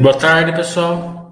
[0.00, 1.22] Boa tarde, pessoal.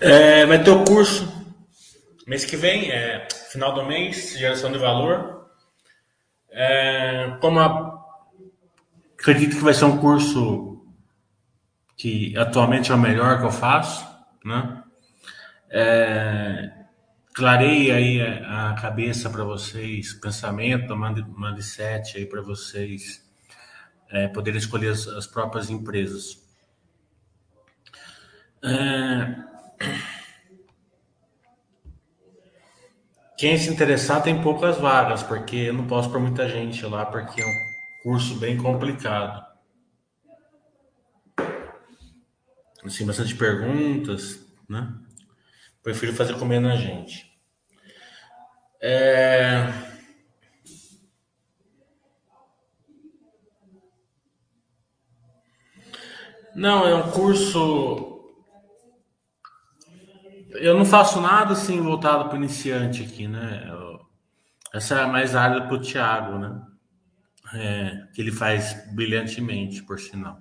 [0.00, 1.26] É, vai ter o curso
[2.26, 5.46] mês que vem, é, final do mês, geração de valor.
[6.50, 8.04] É, como a,
[9.18, 10.86] acredito que vai ser um curso
[11.96, 14.06] que atualmente é o melhor que eu faço,
[14.44, 14.84] né?
[15.70, 16.70] É,
[17.40, 23.26] aí a, cabeça para vocês, pensamento, mindset aí para vocês
[24.10, 26.36] é, poderem escolher as, as próprias empresas.
[28.62, 29.50] É,
[33.42, 37.40] quem se interessar tem poucas vagas, porque eu não posso para muita gente lá, porque
[37.40, 37.52] é um
[38.04, 39.44] curso bem complicado.
[42.84, 44.94] Assim, bastante perguntas, né?
[45.82, 47.36] Prefiro fazer com menos gente.
[48.80, 49.72] É...
[56.54, 58.11] Não, é um curso
[60.54, 63.70] eu não faço nada assim voltado para o iniciante aqui, né?
[64.72, 66.62] essa é mais área para o Thiago, né?
[67.54, 70.40] É, que ele faz brilhantemente, por sinal.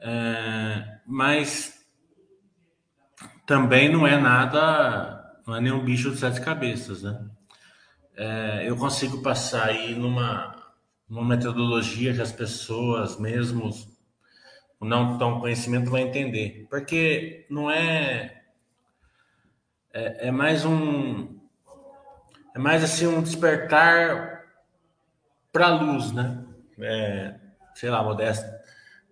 [0.00, 1.86] É, mas
[3.46, 7.24] também não é nada, não é nenhum bicho de sete cabeças, né?
[8.16, 10.56] É, eu consigo passar aí numa,
[11.08, 13.70] numa metodologia que as pessoas, mesmo
[14.80, 16.66] não tão conhecimento, vão entender.
[16.68, 18.43] Porque não é
[19.94, 21.38] é, é mais um
[22.54, 24.44] é mais assim um despertar
[25.52, 26.44] para a luz, né?
[26.80, 27.34] É,
[27.74, 28.44] sei lá, modesto.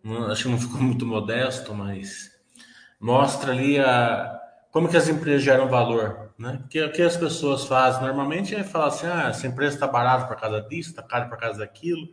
[0.03, 2.31] Não, acho que não ficou muito modesto, mas
[3.01, 4.41] mostra ali a
[4.73, 6.59] como que as empresas geram valor, né?
[6.63, 10.27] Porque o que as pessoas fazem normalmente é falar assim, ah, essa empresa está barata
[10.27, 12.09] por causa disso, está caro por causa daquilo,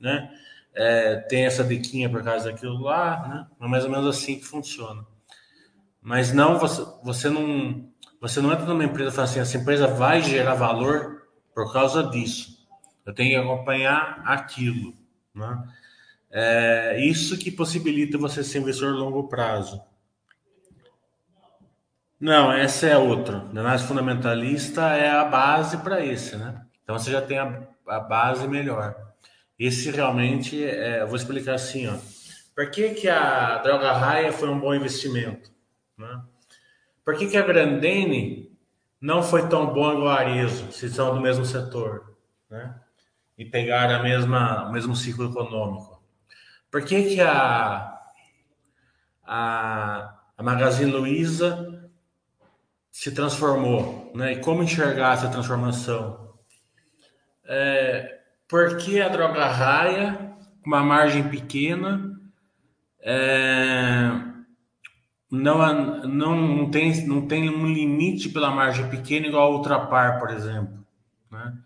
[0.00, 0.30] né?
[0.74, 3.46] É, tem essa diquinha por causa daquilo lá, né?
[3.60, 5.04] É mais ou menos assim que funciona.
[6.00, 7.90] Mas não, você, você não
[8.20, 11.22] você não entra numa empresa e fala assim, essa empresa vai gerar valor
[11.54, 12.66] por causa disso.
[13.04, 14.94] Eu tenho que acompanhar aquilo.
[15.34, 15.68] Né?
[16.30, 19.80] É isso que possibilita você ser investidor a longo prazo.
[22.18, 23.38] Não, essa é outra.
[23.38, 26.62] A análise fundamentalista é a base para esse, né?
[26.82, 28.96] Então você já tem a, a base melhor.
[29.58, 31.94] Esse realmente, é, vou explicar assim, ó.
[32.54, 35.50] Por que, que a droga raia foi um bom investimento?
[35.96, 36.22] Né?
[37.06, 38.50] Por que, que a Grandene
[39.00, 42.16] não foi tão bom igual a Arezo, se são do mesmo setor,
[42.50, 42.74] né?
[43.38, 46.02] E pegaram a mesma, o mesmo ciclo econômico?
[46.68, 47.96] Por que, que a,
[49.24, 51.88] a, a Magazine Luiza
[52.90, 54.32] se transformou, né?
[54.32, 56.34] E como enxergar essa transformação?
[57.44, 58.18] É,
[58.48, 62.20] porque a droga raia, com uma margem pequena,
[63.00, 64.10] é,
[65.30, 70.30] não, não, não, tem, não tem um limite pela margem pequena igual a Ultrapar, por
[70.30, 70.86] exemplo.
[71.30, 71.58] Né?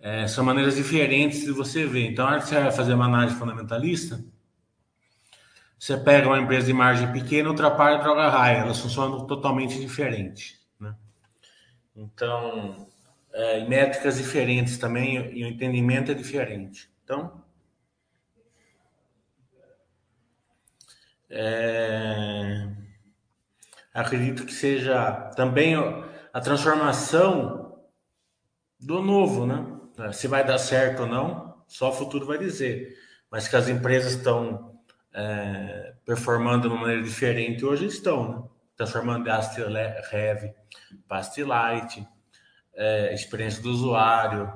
[0.00, 2.10] É, são maneiras diferentes de você ver.
[2.10, 4.24] Então, na hora que você vai fazer uma análise fundamentalista,
[5.78, 8.58] você pega uma empresa de margem pequena, Ultrapar e Droga Raia.
[8.58, 10.58] Elas funcionam totalmente diferentes.
[10.78, 10.94] Né?
[11.94, 12.86] Então,
[13.32, 16.90] é, métricas diferentes também e o entendimento é diferente.
[17.04, 17.39] Então,
[21.30, 22.68] é,
[23.94, 25.74] acredito que seja também
[26.32, 27.78] a transformação
[28.78, 30.12] do novo, né?
[30.12, 32.96] Se vai dar certo ou não, só o futuro vai dizer.
[33.30, 34.80] Mas que as empresas estão
[35.14, 38.42] é, performando de uma maneira diferente hoje estão, né?
[38.76, 39.60] Transformando Ast
[40.10, 40.54] Rev,
[41.06, 42.06] Past Light,
[42.74, 44.50] é, experiência do usuário,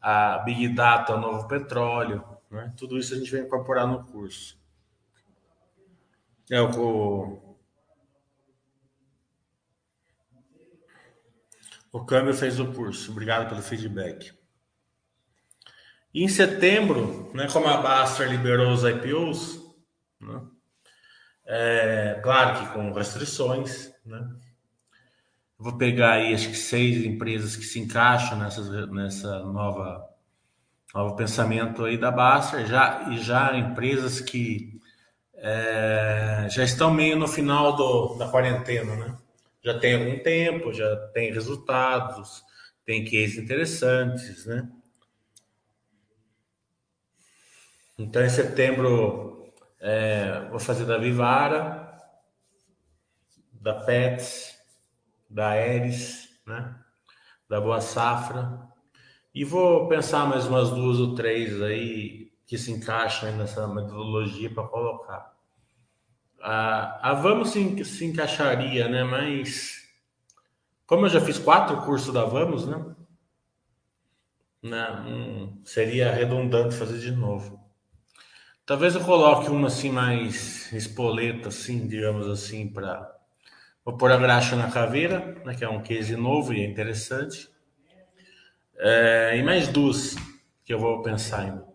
[0.00, 2.72] a Big Data, o novo petróleo, né?
[2.76, 4.58] tudo isso a gente vai incorporar no curso.
[6.50, 7.56] É o,
[11.92, 13.10] o câmbio fez o curso.
[13.10, 14.32] Obrigado pelo feedback.
[16.14, 19.60] Em setembro, né, como a Baster liberou os IPOs,
[20.20, 20.42] né,
[21.44, 24.26] é, claro que com restrições, né,
[25.58, 30.08] vou pegar aí acho que seis empresas que se encaixam nessas, nessa nova
[30.94, 34.75] novo pensamento aí da Baster, já, e já empresas que
[35.48, 39.16] é, já estão meio no final do, da quarentena, né?
[39.62, 42.42] Já tem algum tempo, já tem resultados,
[42.84, 44.68] tem cases interessantes, né?
[47.96, 51.96] Então, em setembro, é, vou fazer da Vivara,
[53.52, 54.58] da Pets,
[55.30, 56.74] da Aeres, né?
[57.48, 58.66] Da Boa Safra.
[59.32, 64.66] E vou pensar mais umas duas ou três aí que se encaixam nessa metodologia para
[64.66, 65.35] colocar.
[66.48, 69.02] A, a Vamos se, se encaixaria, né?
[69.02, 69.84] Mas
[70.86, 72.94] como eu já fiz quatro cursos da Vamos, né?
[74.62, 77.58] Não, hum, seria redundante fazer de novo.
[78.64, 83.12] Talvez eu coloque uma assim mais espoleta, assim, digamos assim, para
[83.84, 87.48] vou pôr a graxa na caveira, né, que é um case novo e é interessante.
[88.76, 90.14] É, e mais duas
[90.64, 91.65] que eu vou pensar ainda.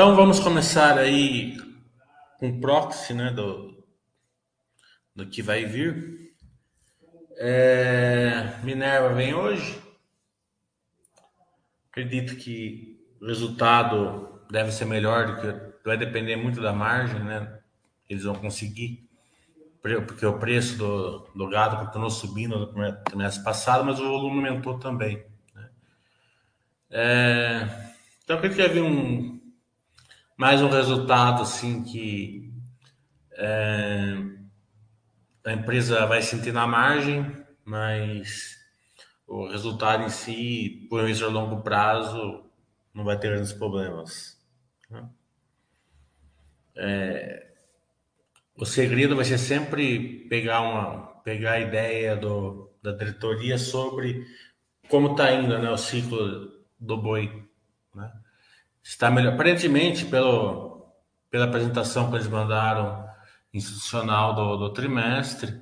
[0.00, 1.58] Então vamos começar aí
[2.38, 3.84] com proxy, né, do,
[5.14, 6.32] do que vai vir.
[7.36, 9.78] É, Minerva vem hoje.
[11.90, 17.60] Acredito que o resultado deve ser melhor do que vai depender muito da margem, né?
[18.08, 19.06] Eles vão conseguir,
[19.82, 24.78] porque o preço do, do gado continuou subindo no trimestre passado, mas o volume aumentou
[24.78, 25.22] também.
[25.54, 25.70] Né?
[26.88, 27.68] É,
[28.24, 29.39] então, acredito que vai vir um
[30.40, 32.50] mais um resultado assim que
[33.32, 34.14] é,
[35.44, 37.30] a empresa vai sentir na margem,
[37.62, 38.56] mas
[39.28, 42.42] o resultado em si, por um a longo prazo,
[42.94, 44.42] não vai ter grandes problemas.
[44.88, 45.10] Né?
[46.74, 47.52] É,
[48.56, 54.26] o segredo vai ser sempre pegar uma pegar a ideia do, da diretoria sobre
[54.88, 57.49] como está indo né, o ciclo do boi.
[58.82, 59.34] Está melhor.
[59.34, 60.86] Aparentemente, pelo,
[61.30, 63.08] pela apresentação que eles mandaram
[63.52, 65.60] institucional do, do trimestre,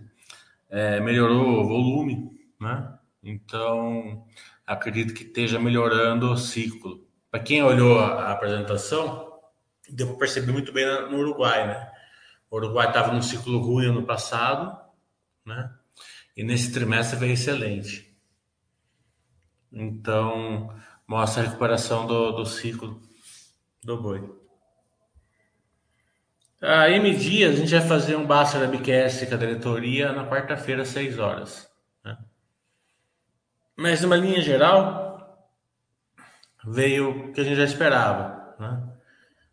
[0.69, 2.31] é, melhorou o volume,
[2.61, 2.99] né?
[3.23, 4.27] Então,
[4.67, 7.07] acredito que esteja melhorando o ciclo.
[7.31, 9.33] Para quem olhou a, a, apresentação,
[9.89, 11.93] deu para perceber muito bem no Uruguai, né?
[12.51, 14.79] O Uruguai estava num ciclo ruim ano passado,
[15.45, 15.71] né?
[16.37, 18.17] E nesse trimestre veio excelente.
[19.73, 20.73] Então,
[21.07, 23.03] mostra a recuperação do, do ciclo
[23.83, 24.39] do boi.
[26.61, 30.29] A M Dias, a gente vai fazer um Basta da BQS com a diretoria na
[30.29, 31.71] quarta-feira, às 6 horas.
[32.05, 32.19] Né?
[33.77, 35.49] Mas, numa linha geral,
[36.65, 38.57] veio o que a gente já esperava.
[38.59, 38.93] Né?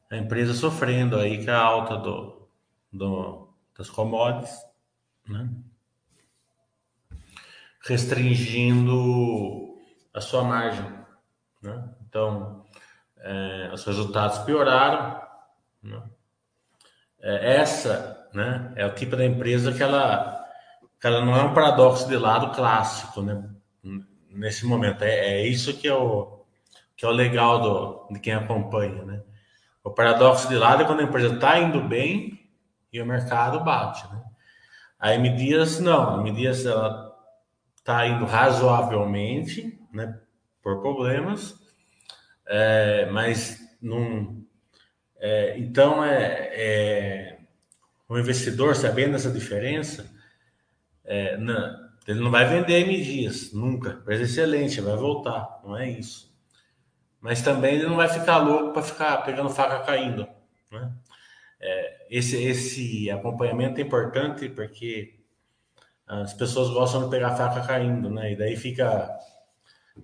[0.09, 2.49] A empresa sofrendo aí com a alta do,
[2.91, 4.57] do, das commodities,
[5.27, 5.47] né?
[7.81, 9.77] restringindo
[10.11, 10.91] a sua margem.
[11.61, 11.95] Né?
[12.07, 12.64] Então,
[13.25, 15.19] é, os resultados pioraram.
[15.81, 16.01] Né?
[17.19, 20.45] É, essa né, é o tipo da empresa que ela,
[20.99, 23.43] que ela não é um paradoxo de lado clássico né,
[24.29, 25.03] nesse momento.
[25.03, 26.45] É, é isso que é o,
[26.95, 29.03] que é o legal do, de quem acompanha.
[29.03, 29.23] Né?
[29.83, 32.39] O paradoxo de lado é quando a empresa está indo bem
[32.93, 34.05] e o mercado bate.
[34.13, 34.21] Né?
[34.99, 36.17] A M Dias, não.
[36.17, 36.63] A M Dias
[37.75, 40.19] está indo razoavelmente né,
[40.61, 41.64] por problemas
[42.47, 44.43] é, mas não.
[45.17, 47.37] É, então, é, é,
[48.07, 50.11] o investidor, sabendo essa diferença,
[51.03, 54.01] é, não, ele não vai vender M dias, nunca.
[54.05, 56.33] Mas excelente, vai voltar, não é isso.
[57.19, 60.27] Mas também ele não vai ficar louco para ficar pegando faca caindo.
[60.71, 60.91] Né?
[61.59, 65.15] É, esse, esse acompanhamento é importante porque
[66.05, 68.33] as pessoas gostam de pegar faca caindo, né?
[68.33, 69.09] E daí fica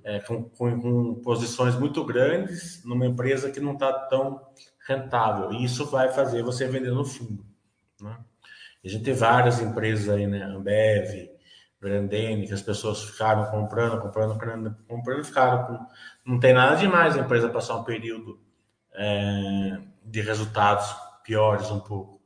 [0.04, 4.42] é, com, com, com, posições muito grandes numa empresa que não está tão
[4.88, 5.52] rentável.
[5.54, 7.46] E isso vai fazer você vender no fundo.
[8.00, 8.18] Né?
[8.84, 10.44] A gente tem várias empresas aí, né?
[10.44, 11.30] Ambev,
[11.80, 15.86] Grandene, que as pessoas ficaram comprando, comprando, comprando, comprando, ficaram com.
[16.26, 18.40] Não tem nada demais a empresa passar um período
[18.94, 22.22] é, de resultados piores um pouco.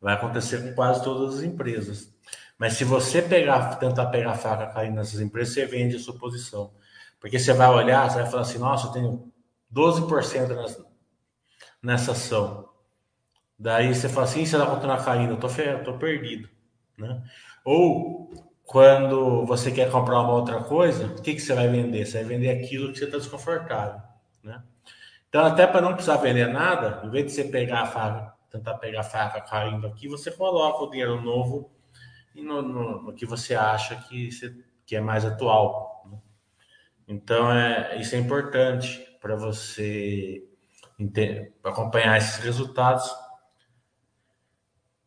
[0.00, 2.14] Vai acontecer com quase todas as empresas.
[2.58, 6.16] Mas se você pegar, tentar pegar a faca caindo nessas empresas, você vende a sua
[6.18, 6.72] posição.
[7.20, 9.32] Porque você vai olhar, você vai falar assim, nossa, eu tenho
[9.72, 10.86] 12% nessa,
[11.82, 12.68] nessa ação.
[13.58, 16.48] Daí você fala assim, você vai continuar caindo, eu tô, eu tô perdido.
[16.98, 17.22] Né?
[17.64, 18.30] Ou
[18.64, 22.04] quando você quer comprar uma outra coisa, o que, que você vai vender?
[22.04, 24.00] Você vai vender aquilo que você está desconfortável.
[24.42, 24.62] Né?
[25.28, 28.74] Então, até para não precisar vender nada, em vez de você pegar a faca, tentar
[28.74, 31.70] pegar a faca caindo aqui, você coloca o dinheiro novo
[32.34, 34.54] no, no, no que você acha que, você,
[34.84, 35.95] que é mais atual.
[37.06, 40.42] Então, é, isso é importante para você
[41.62, 43.08] acompanhar esses resultados,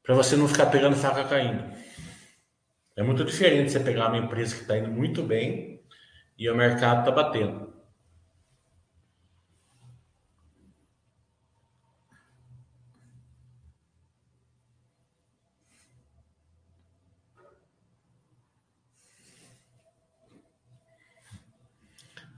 [0.04, 1.64] para você não ficar pegando faca caindo.
[2.96, 5.82] É muito diferente você pegar uma empresa que está indo muito bem
[6.38, 7.69] e o mercado está batendo.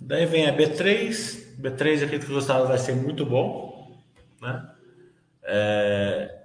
[0.02, 1.58] Daí vem a B3.
[1.62, 4.02] B3 acredito que o resultado vai ser muito bom.
[4.42, 4.76] Né?
[5.44, 6.42] É,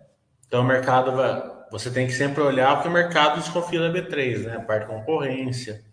[0.46, 1.56] então o mercado vai.
[1.70, 4.56] Você tem que sempre olhar porque o mercado desconfia da B3, né?
[4.56, 5.84] A parte de concorrência,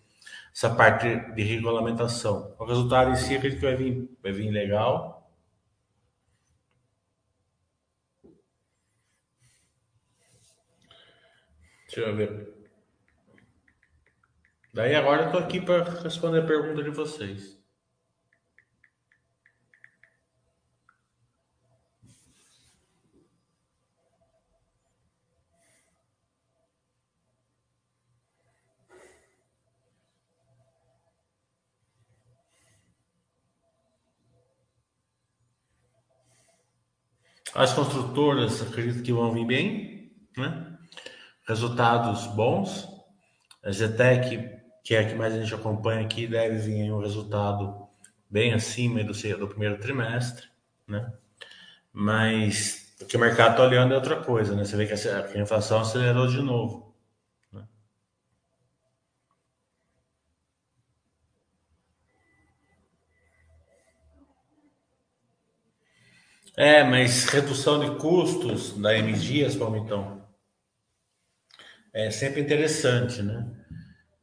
[0.54, 2.54] essa parte de regulamentação.
[2.60, 5.32] O resultado em si acredito que vai vir, vai vir legal.
[11.88, 12.53] Deixa eu ver.
[14.74, 17.62] Daí agora eu tô aqui para responder a pergunta de vocês.
[37.54, 40.76] As construtoras acredito que vão vir bem, né?
[41.48, 42.92] Resultados bons.
[43.64, 47.88] A Zetec que é a que mais a gente acompanha aqui, deve vir um resultado
[48.30, 50.48] bem acima do, do primeiro trimestre,
[50.88, 51.14] né?
[51.94, 54.66] Mas o que o mercado está olhando é outra coisa, né?
[54.66, 56.94] Você vê que a, inflação acelerou de novo.
[57.52, 57.68] Né?
[66.58, 70.28] É, mas redução de custos da M Dias, Palmitão,
[71.94, 73.63] é sempre interessante, né?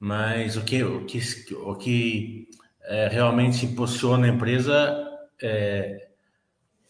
[0.01, 1.21] Mas o que, o que,
[1.55, 2.49] o que
[2.85, 5.07] é, realmente impulsiona a empresa
[5.43, 6.09] é,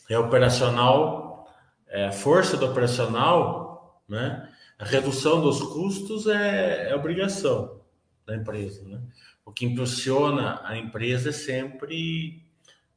[0.08, 1.52] é operacional,
[1.88, 4.48] é a força do operacional, né?
[4.78, 7.80] A redução dos custos é, é obrigação
[8.24, 9.00] da empresa, né?
[9.44, 12.46] O que impulsiona a empresa é sempre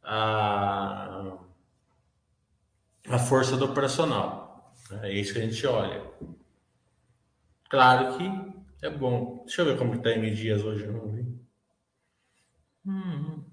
[0.04, 1.38] a,
[3.10, 4.76] a força do operacional.
[4.92, 5.10] Né?
[5.10, 6.04] É isso que a gente olha.
[7.68, 9.44] Claro que é bom.
[9.46, 11.26] Deixa eu ver como está M Dias hoje, não vi.
[12.86, 13.44] Hum.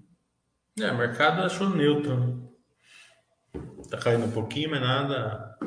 [0.77, 2.53] É, mercado achou neutro.
[3.89, 5.57] Tá caindo um pouquinho, mas nada.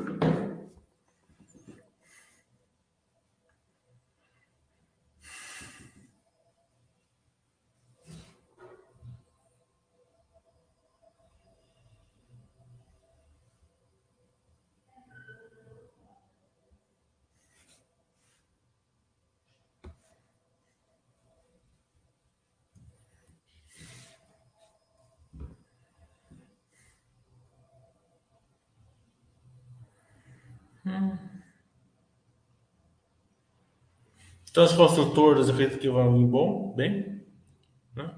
[34.49, 37.21] Então as construtoras acredito que vão ir bom, bem.
[37.93, 38.09] Né?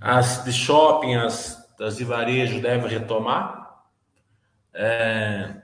[0.00, 3.84] As de shopping, as, as de varejo devem retomar.
[4.74, 5.62] É,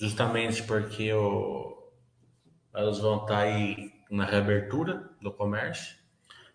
[0.00, 1.92] justamente porque o,
[2.72, 5.96] elas vão estar aí na reabertura do comércio.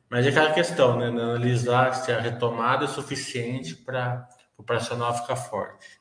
[0.10, 1.08] Mas é aquela questão, né?
[1.08, 4.28] Analisar se a retomada é suficiente para
[4.60, 6.00] o operacional ficar forte.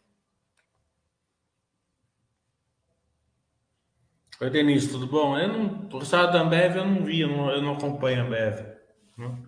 [4.40, 5.38] Oi, Denise, tudo bom?
[5.38, 8.26] Eu não, o resultado da Ambev eu não vi, eu não, eu não acompanho a
[8.26, 8.60] Ambev.
[9.16, 9.38] Né?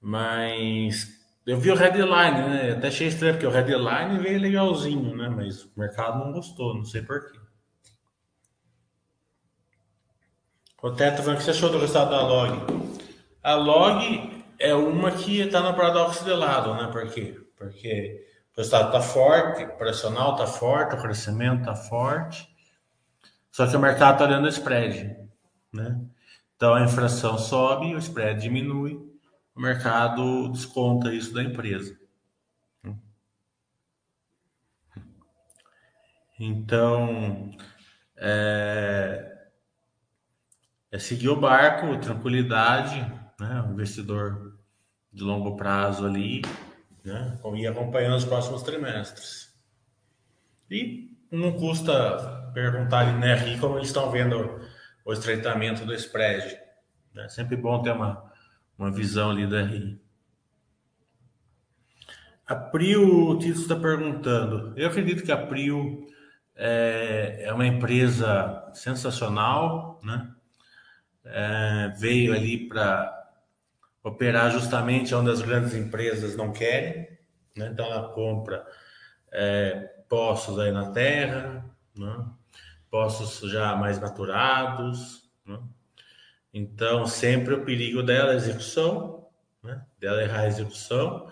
[0.00, 2.72] Mas eu vi o Headline, né?
[2.72, 5.28] Até achei estranho, porque o Headline veio legalzinho, né?
[5.28, 7.38] Mas o mercado não gostou, não sei porquê.
[10.82, 13.00] O Teto, o que você achou do resultado da Log?
[13.42, 16.90] A Log é uma que está no paradoxo de lado, né?
[16.92, 17.45] Por quê?
[17.56, 22.48] Porque o resultado está forte, o operacional está forte, o crescimento está forte,
[23.50, 25.16] só que o mercado está olhando o spread,
[25.72, 26.00] né?
[26.54, 28.94] Então a inflação sobe, o spread diminui,
[29.54, 31.98] o mercado desconta isso da empresa.
[36.38, 37.50] Então,
[38.16, 39.48] é,
[40.90, 43.00] é seguir o barco, tranquilidade,
[43.40, 43.64] né?
[43.66, 44.58] O investidor
[45.10, 46.42] de longo prazo ali,
[47.06, 47.38] né?
[47.54, 49.54] E acompanhando os próximos trimestres.
[50.68, 54.60] E não custa perguntar ali na RI como eles estão vendo
[55.04, 56.44] o estreitamento do spread.
[56.44, 56.66] É
[57.14, 57.28] né?
[57.28, 58.30] sempre bom ter uma,
[58.76, 60.00] uma visão ali da RI.
[62.44, 64.72] A Prio, o Tito está perguntando.
[64.76, 66.06] Eu acredito que a Prio
[66.56, 70.32] é, é uma empresa sensacional, né?
[71.24, 73.15] É, veio ali para
[74.06, 77.08] operar justamente onde as grandes empresas não querem,
[77.56, 77.70] né?
[77.72, 78.64] então ela compra
[79.32, 82.24] é, poços aí na terra, né?
[82.88, 85.58] poços já mais maturados, né?
[86.54, 89.26] então sempre o perigo dela é a execução,
[89.60, 89.84] né?
[89.98, 91.28] dela errar a execução,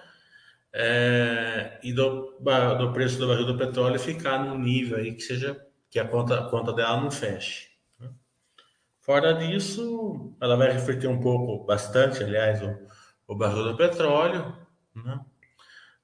[0.73, 5.65] é, e do, do preço do barril do petróleo ficar no nível aí que seja
[5.89, 7.69] que a conta, a conta dela não feche.
[9.05, 12.75] Fora disso, ela vai refletir um pouco, bastante, aliás, o,
[13.29, 14.57] o barril do petróleo,
[14.95, 15.21] né?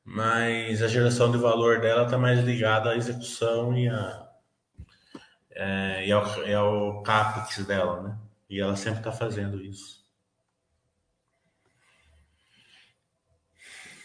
[0.04, 4.28] mas a geração de valor dela está mais ligada à execução e, a,
[5.52, 8.19] é, e, ao, e ao CAPEX dela, né?
[8.50, 10.04] E ela sempre está fazendo isso.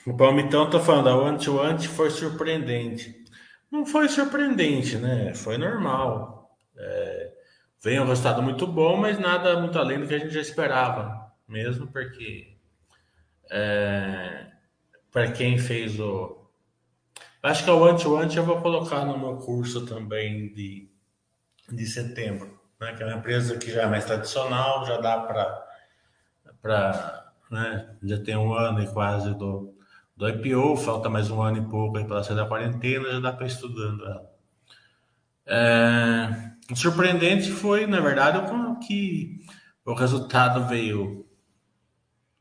[0.08, 3.25] O Palmitão tá falando, a One to One foi surpreendente.
[3.70, 5.34] Não foi surpreendente, né?
[5.34, 6.56] Foi normal.
[6.78, 7.35] É,
[7.86, 11.32] veio um resultado muito bom, mas nada muito além do que a gente já esperava,
[11.48, 12.58] mesmo porque
[13.51, 14.48] é,
[15.12, 16.50] para quem fez o.
[17.44, 20.89] Acho que a One to One eu vou colocar no meu curso também de,
[21.72, 22.93] de setembro, né?
[22.93, 25.63] que é uma empresa que já é mais tradicional, já dá para.
[27.52, 27.95] Né?
[28.02, 29.78] Já tem um ano e quase do,
[30.17, 33.45] do IPO, falta mais um ano e pouco para sair da quarentena, já dá para
[33.45, 34.34] estudando ela.
[35.45, 38.39] É, surpreendente foi, na verdade,
[38.88, 39.45] que
[39.86, 41.25] o resultado veio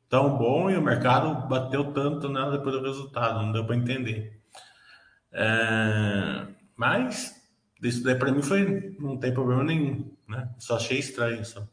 [0.09, 4.41] tão bom e o mercado bateu tanto nela depois do resultado, não deu para entender.
[5.33, 7.35] É, mas
[7.83, 10.49] isso daí para mim foi não tem problema nenhum, né?
[10.59, 11.67] Só achei estranho só.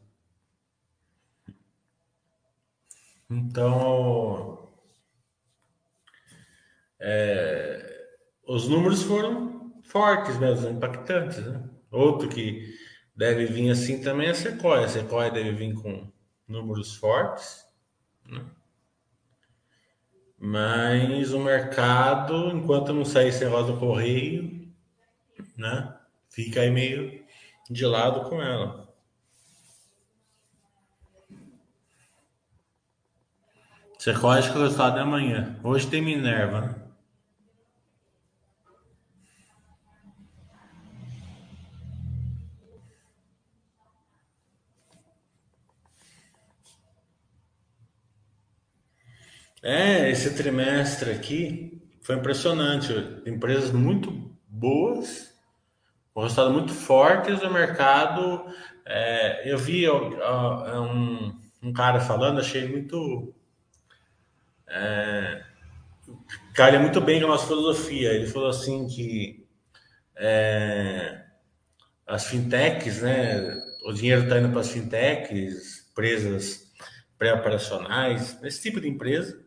[3.30, 4.68] Então,
[7.00, 8.06] é,
[8.46, 11.38] os números foram fortes mesmo, impactantes.
[11.38, 11.71] Né?
[11.92, 12.74] Outro que
[13.14, 14.86] deve vir assim também é a Sequoia.
[14.86, 16.10] A Sequoia deve vir com
[16.48, 17.66] números fortes.
[18.26, 18.42] Né?
[20.38, 24.72] Mas o mercado, enquanto não sair sem rosa do correio,
[25.56, 25.94] né,
[26.30, 27.22] fica aí meio
[27.70, 28.92] de lado com ela.
[33.98, 35.60] Sequoia acho que o resultado é amanhã.
[35.62, 36.81] Hoje tem Minerva, né?
[49.62, 52.92] É, esse trimestre aqui foi impressionante.
[53.24, 54.10] Empresas muito
[54.48, 55.32] boas,
[56.16, 58.44] um resultado muito fortes do mercado.
[58.84, 63.32] É, eu vi ó, um, um, cara falando, achei muito.
[64.68, 65.44] É,
[66.80, 68.12] muito bem com a nossa filosofia.
[68.12, 69.46] Ele falou assim que
[70.16, 71.22] é,
[72.04, 73.62] as fintechs, né?
[73.84, 76.72] O dinheiro está indo para as fintechs, empresas
[77.16, 79.42] pré-operacionais, esse tipo de empresa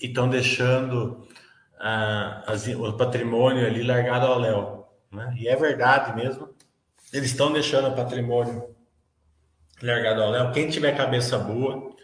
[0.00, 1.26] e estão deixando
[1.78, 4.88] ah, as, o patrimônio ali largado ao léu.
[5.10, 5.34] Né?
[5.38, 6.48] E é verdade mesmo.
[7.12, 8.74] Eles estão deixando o patrimônio
[9.82, 10.52] largado ao léu.
[10.52, 11.94] Quem tiver cabeça boa,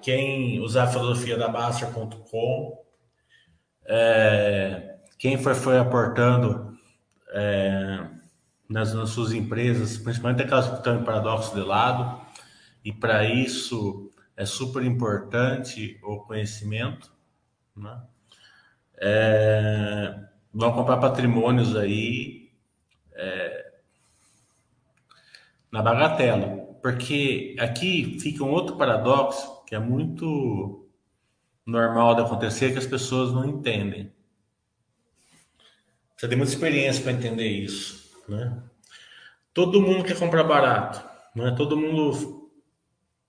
[0.00, 2.82] quem usar a filosofia da Baster.com,
[3.84, 6.76] é, quem foi, foi aportando
[7.32, 8.06] é,
[8.68, 12.20] nas, nas, suas empresas, principalmente aquelas que estão em paradoxo de lado,
[12.84, 17.11] e para isso é super importante o conhecimento,
[17.76, 18.02] né?
[18.96, 20.14] É,
[20.52, 22.50] vão comprar patrimônios aí
[23.14, 23.72] é,
[25.70, 30.88] na bagatela, porque aqui fica um outro paradoxo que é muito
[31.64, 34.12] normal de acontecer que as pessoas não entendem.
[36.16, 38.62] Você tem muita experiência para entender isso, né?
[39.52, 41.04] Todo mundo quer comprar barato,
[41.34, 41.54] não é?
[41.54, 42.50] Todo mundo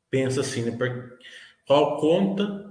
[0.10, 0.78] pensa assim, né?
[1.66, 2.63] Qual conta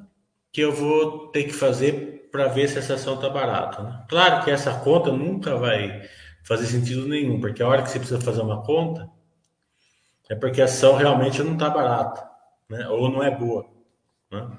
[0.52, 3.82] que eu vou ter que fazer para ver se essa ação está barata.
[3.82, 4.04] Né?
[4.08, 6.08] Claro que essa conta nunca vai
[6.44, 9.08] fazer sentido nenhum, porque a hora que você precisa fazer uma conta
[10.28, 12.28] é porque a ação realmente não está barata,
[12.68, 12.88] né?
[12.88, 13.66] ou não é boa.
[14.30, 14.50] Né?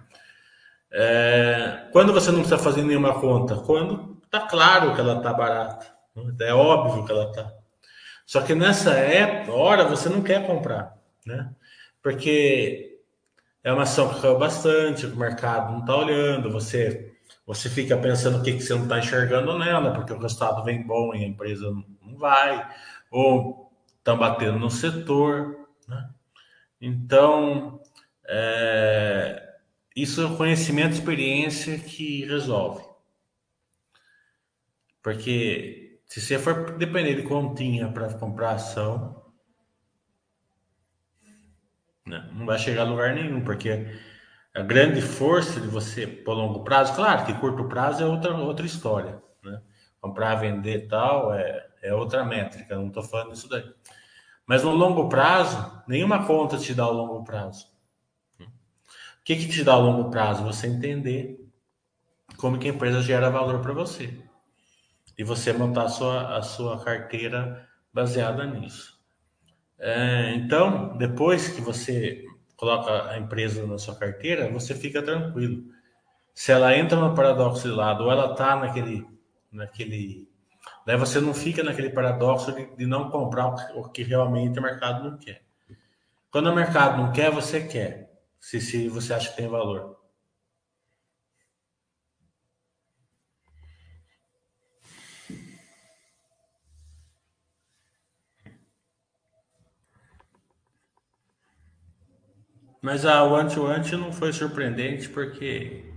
[0.91, 3.55] É, quando você não precisa fazer nenhuma conta?
[3.55, 5.87] Quando está claro que ela está barata.
[6.15, 6.33] Né?
[6.41, 7.51] É óbvio que ela está.
[8.25, 11.51] Só que nessa época, hora você não quer comprar, né?
[12.01, 12.92] Porque
[13.63, 17.13] é uma ação que caiu bastante, o mercado não está olhando, você
[17.45, 20.85] você fica pensando o que, que você não está enxergando nela, porque o resultado vem
[20.85, 21.69] bom e a empresa
[22.01, 22.69] não vai,
[23.11, 25.67] ou estão batendo no setor.
[25.87, 26.09] Né?
[26.79, 27.81] Então,
[28.25, 29.55] é,
[29.95, 32.83] isso é conhecimento experiência que resolve.
[35.01, 39.22] Porque se você for depender de continha para comprar ação,
[42.05, 43.87] não vai chegar a lugar nenhum, porque
[44.53, 48.65] a grande força de você por longo prazo, claro que curto prazo é outra, outra
[48.65, 49.61] história, né?
[49.99, 53.63] Comprar, vender tal é, é outra métrica, não estou falando disso daí.
[54.45, 57.71] Mas no longo prazo, nenhuma conta te dá o longo prazo.
[58.39, 60.43] O que, que te dá o longo prazo?
[60.43, 61.39] Você entender
[62.35, 64.21] como que a empresa gera valor para você.
[65.17, 68.92] E você montar a sua, a sua carteira baseada nisso.
[69.85, 72.23] É, então, depois que você
[72.55, 75.65] coloca a empresa na sua carteira, você fica tranquilo.
[76.33, 79.05] Se ela entra no paradoxo de lado ou ela está naquele,
[79.51, 80.29] naquele,
[80.85, 85.03] daí você não fica naquele paradoxo de, de não comprar o que realmente o mercado
[85.03, 85.43] não quer.
[86.31, 88.09] Quando o mercado não quer, você quer.
[88.39, 89.92] Se, se você acha que tem valor.
[102.83, 105.89] Mas a One to One não foi surpreendente porque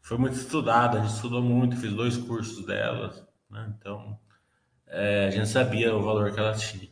[0.00, 3.70] foi muito estudada, a gente estudou muito, fiz dois cursos delas, né?
[3.78, 4.18] então
[4.86, 6.90] é, a gente sabia o valor que ela tinha.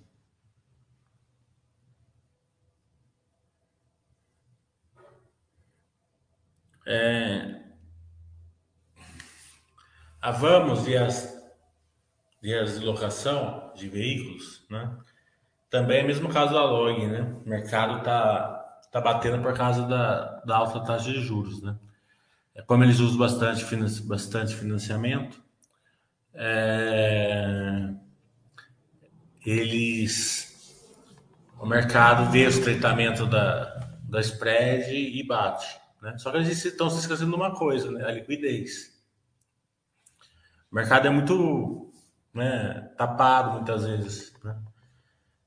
[6.86, 7.62] É,
[10.20, 11.34] a Vamos e as,
[12.42, 14.98] e as de locação de veículos, né?
[15.70, 17.22] Também é o mesmo caso da Log, né?
[17.46, 18.59] O mercado está
[18.90, 21.76] está batendo por causa da, da alta taxa de juros, né?
[22.52, 23.64] É, como eles usam bastante,
[24.02, 25.40] bastante financiamento,
[26.34, 27.90] é,
[29.46, 30.74] eles,
[31.60, 36.18] o mercado vê o estreitamento da, da spread e bate, né?
[36.18, 38.04] Só que eles estão se esquecendo de uma coisa, né?
[38.04, 39.00] A liquidez.
[40.68, 41.92] O mercado é muito
[42.34, 44.56] né, tapado muitas vezes, né?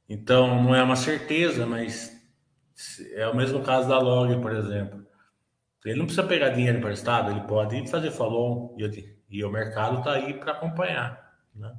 [0.08, 2.23] Então não é uma certeza, mas
[3.14, 5.06] é o mesmo caso da Log, por exemplo.
[5.86, 10.14] Ele não precisa pegar dinheiro emprestado, ele pode fazer follow e, e o mercado está
[10.14, 11.34] aí para acompanhar.
[11.54, 11.74] Né?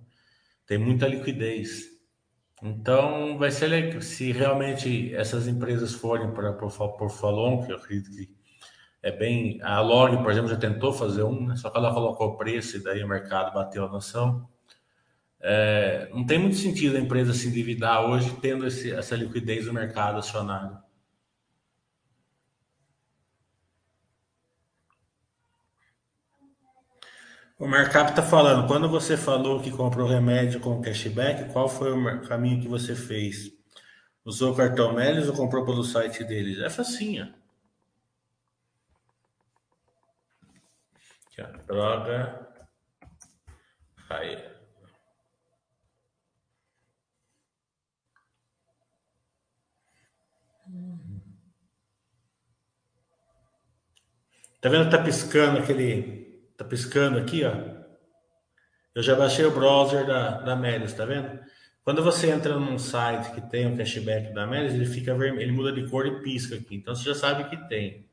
[0.67, 1.95] Tem muita liquidez.
[2.63, 8.29] Então, vai ser se realmente essas empresas forem para por follow, que eu acredito que
[9.03, 9.61] é bem.
[9.63, 11.57] A Log, por exemplo, já tentou fazer um, né?
[11.57, 14.49] só que ela colocou o preço e daí o mercado bateu a noção.
[15.47, 19.75] É, não tem muito sentido a empresa se endividar hoje tendo esse, essa liquidez no
[19.75, 20.79] mercado acionário.
[27.59, 32.23] O Markup está falando, quando você falou que comprou remédio com cashback, qual foi o
[32.27, 33.53] caminho que você fez?
[34.25, 36.59] Usou o cartão Melis ou comprou pelo site deles?
[36.59, 37.35] É facinha.
[41.27, 42.49] Aqui, droga.
[44.09, 44.54] Aí.
[54.65, 56.25] Tá vendo que tá piscando aquele
[56.57, 57.53] Tá piscando aqui, ó.
[58.95, 61.39] Eu já baixei o browser da, da Melis, tá vendo?
[61.83, 65.53] Quando você entra num site que tem o cashback da Melis, ele fica vermelho, ele
[65.53, 66.77] muda de cor e pisca aqui.
[66.77, 68.09] Então você já sabe que tem.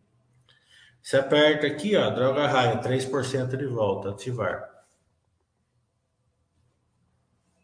[1.01, 4.69] Você aperta aqui, ó, droga raia, 3% de volta, ativar.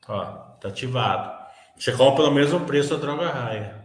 [0.08, 0.24] Ó,
[0.62, 1.46] tá ativado.
[1.78, 3.77] Você compra no mesmo preço a droga raia.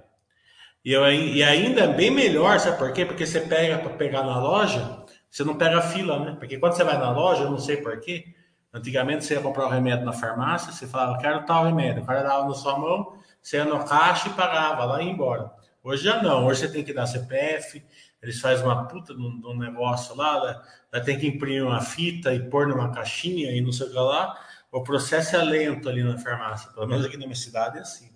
[0.85, 3.05] E, eu, e ainda é bem melhor, sabe por quê?
[3.05, 6.37] Porque você pega para pegar na loja, você não pega fila, né?
[6.39, 8.35] Porque quando você vai na loja, eu não sei porquê,
[8.73, 12.23] antigamente você ia comprar o remédio na farmácia, você falava, quero tal remédio, o cara
[12.23, 15.51] dava na sua mão, você ia no caixa e pagava lá e ia embora.
[15.85, 17.85] Hoje já não, hoje você tem que dar CPF,
[18.21, 21.01] eles fazem uma puta de um negócio lá, né?
[21.01, 24.39] ter que imprimir uma fita e pôr numa caixinha e não sei o que lá.
[24.71, 28.12] O processo é lento ali na farmácia, pelo menos aqui na minha cidade é assim.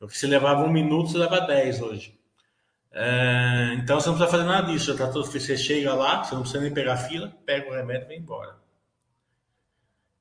[0.00, 2.18] O que se levava um minuto, você leva dez hoje.
[2.92, 4.92] É, então você não precisa fazer nada disso.
[4.92, 8.06] Já tá tudo, você chega lá, você não precisa nem pegar fila, pega o remédio
[8.06, 8.56] e vem embora.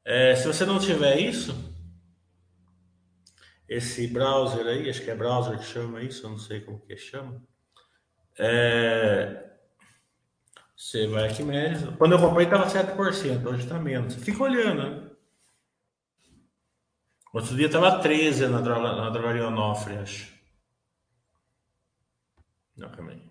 [0.03, 1.55] É, se você não tiver isso,
[3.67, 6.95] esse browser aí, acho que é browser que chama isso, eu não sei como que
[6.95, 7.41] chama.
[8.37, 9.45] É,
[10.75, 11.95] você vai aqui mesmo.
[11.97, 14.15] Quando eu comprei estava 7%, hoje está menos.
[14.15, 15.09] Fica olhando, né?
[17.35, 20.33] Outro dia estava 13 na, na drogaria Onofre, acho.
[22.77, 23.29] Não, calma aí.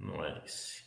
[0.00, 0.82] Não é esse.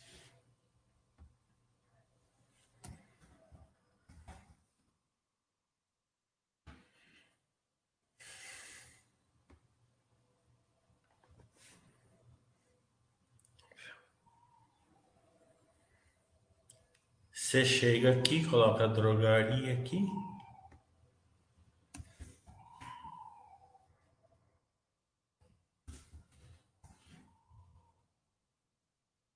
[17.32, 20.04] Você chega aqui, coloca a drogaria aqui.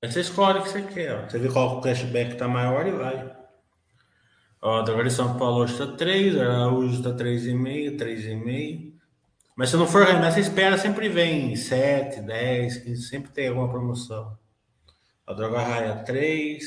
[0.07, 1.14] Aí você escolhe o que você quer.
[1.14, 1.29] Ó.
[1.29, 3.37] Você vê qual o cashback está maior e vai.
[4.62, 8.92] Ó, a drogaria São Paulo hoje está 3, Araújo está 3,5, 3,5.
[9.57, 13.69] Mas se não for remédio, você espera, sempre vem 7, 10, 15, sempre tem alguma
[13.69, 14.38] promoção.
[15.27, 16.64] A Droga Raia 3,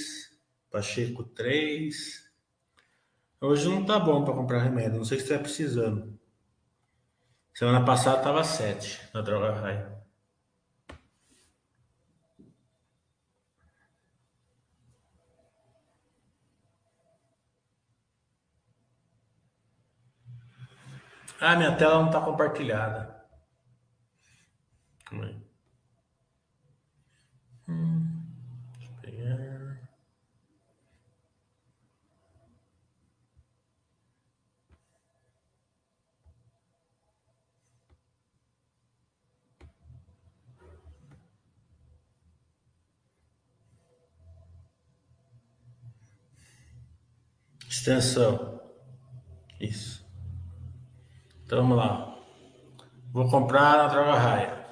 [0.69, 2.29] Pacheco 3.
[3.39, 6.13] Hoje não tá bom para comprar remédio, não sei se está precisando.
[7.53, 9.98] Semana passada tava 7 na Droga Raia.
[21.41, 23.15] Ah, minha tela não está compartilhada.
[25.05, 25.49] Calma aí.
[47.69, 48.59] Extensão.
[49.59, 49.98] Isso.
[51.49, 52.15] Então vamos lá.
[53.11, 54.67] Vou comprar na Droga Raia.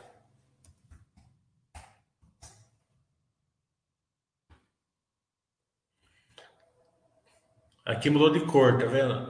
[7.84, 9.26] Aqui mudou de cor, tá vendo?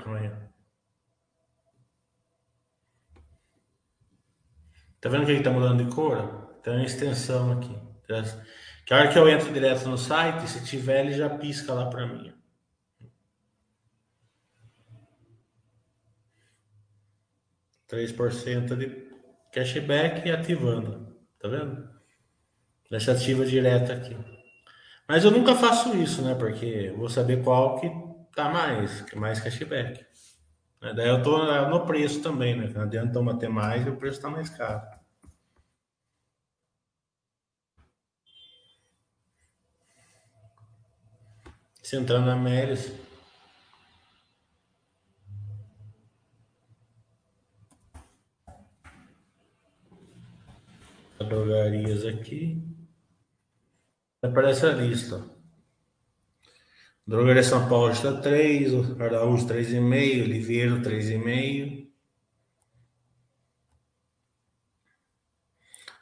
[5.00, 6.60] Tá vendo que ele tá mudando de cor?
[6.62, 7.80] Tem uma extensão aqui.
[8.86, 11.90] Que a hora que eu entro direto no site, se tiver, ele já pisca lá
[11.90, 12.37] para mim.
[17.90, 19.08] 3% de
[19.54, 21.16] cashback ativando.
[21.40, 21.90] Tá vendo?
[22.90, 24.16] Deixa ativa direto aqui.
[25.08, 26.36] Mas eu nunca faço isso, né?
[26.36, 27.90] Porque eu vou saber qual que
[28.36, 30.06] tá mais, que mais cashback.
[30.82, 30.94] Né?
[30.94, 31.38] Daí eu tô
[31.70, 32.72] no preço também, né?
[32.74, 34.98] Não adianta uma ter mais e o preço tá mais caro.
[41.82, 42.92] Se entrar na Melis,
[51.24, 52.64] drogarias aqui.
[54.22, 55.24] Aparece a lista.
[57.06, 61.88] Drogaria São Paulo está 3, Araújo 3,5, Oliveira 3,5.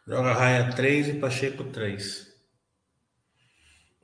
[0.08, 2.34] Droga Raia 3 e Pacheco 3.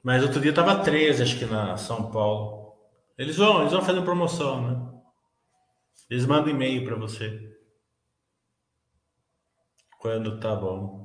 [0.04, 2.76] Mas outro dia tava 13, acho que na São Paulo.
[3.18, 5.02] Eles vão, eles vão fazer promoção, né?
[6.10, 7.56] Eles mandam e-mail para você.
[10.00, 11.01] Quando tá bom.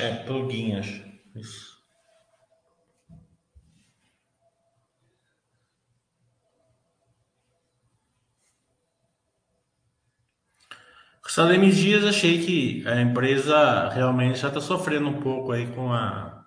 [0.00, 1.04] É, plugin, acho.
[1.34, 1.70] Isso.
[11.30, 16.44] Salem Dias, achei que a empresa realmente já está sofrendo um pouco aí com a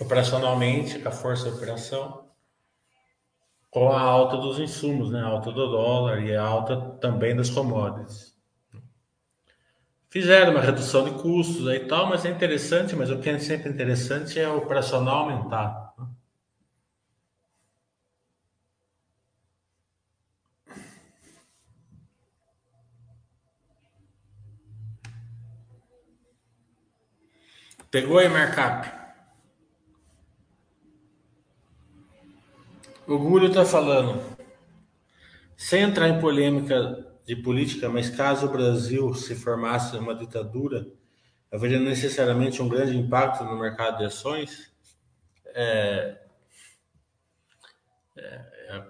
[0.00, 2.30] operacionalmente, com a força de operação,
[3.68, 5.20] com a alta dos insumos, né?
[5.20, 8.37] A alta do dólar e a alta também das commodities.
[10.10, 13.38] Fizeram uma redução de custos aí e tal, mas é interessante, mas o que é
[13.38, 15.94] sempre interessante é o operacional aumentar.
[27.90, 28.88] Pegou aí, markup?
[33.06, 34.38] O Gulho tá falando.
[35.56, 40.90] sem entrar em polêmica de política, mas caso o Brasil se formasse uma ditadura,
[41.52, 44.72] haveria necessariamente um grande impacto no mercado de ações?
[45.48, 46.18] É,
[48.16, 48.82] é,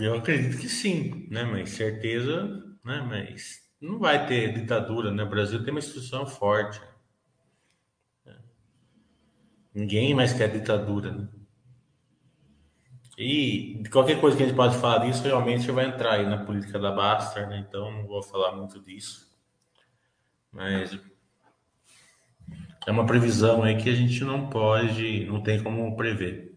[0.00, 1.44] eu acredito que sim, né?
[1.44, 2.42] Mas certeza,
[2.84, 3.06] né?
[3.08, 5.22] Mas não vai ter ditadura, né?
[5.22, 6.82] O Brasil tem uma instituição forte.
[9.72, 11.28] Ninguém mais quer ditadura, né?
[13.16, 16.78] E qualquer coisa que a gente pode falar disso, realmente vai entrar aí na política
[16.78, 17.64] da Basta, né?
[17.66, 19.26] Então não vou falar muito disso.
[20.52, 20.98] Mas
[22.86, 26.55] é uma previsão aí que a gente não pode, não tem como prever.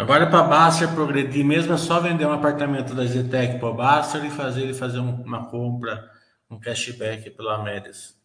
[0.00, 4.24] Agora para Baster progredir mesmo é só vender um apartamento da Zetec para o Baster
[4.24, 6.10] e fazer ele fazer uma compra,
[6.50, 8.18] um cashback pela Médias.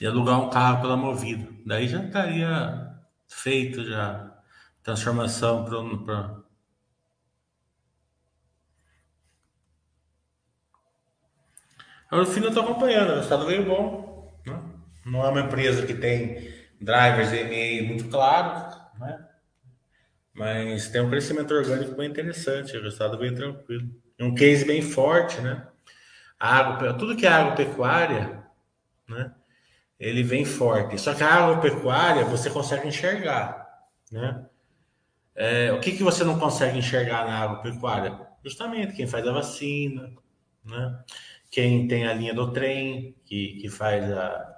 [0.00, 1.48] E alugar um carro pela Movida.
[1.66, 2.94] Daí já estaria
[3.26, 4.32] feito já
[4.84, 6.44] transformação para
[12.08, 14.40] A Urfina está acompanhando, o estado veio bom.
[14.46, 14.62] Né?
[15.04, 19.33] Não é uma empresa que tem drivers EMEI muito claros, né?
[20.34, 23.88] Mas tem um crescimento orgânico bem interessante, resultado bem tranquilo.
[24.20, 25.66] Um case bem forte, né?
[26.44, 28.44] água, tudo que é agropecuária,
[29.08, 29.32] né?
[29.98, 30.98] Ele vem forte.
[30.98, 33.66] Só que a agropecuária você consegue enxergar,
[34.10, 34.44] né?
[35.34, 38.20] É, o que, que você não consegue enxergar na agropecuária?
[38.44, 40.12] Justamente quem faz a vacina,
[40.64, 40.98] né?
[41.50, 44.54] Quem tem a linha do trem, que, que faz a,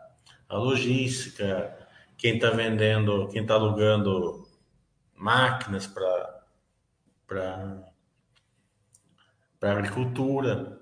[0.49, 1.77] a logística,
[2.17, 4.46] quem está vendendo, quem está alugando
[5.17, 6.37] máquinas para
[7.27, 10.81] para agricultura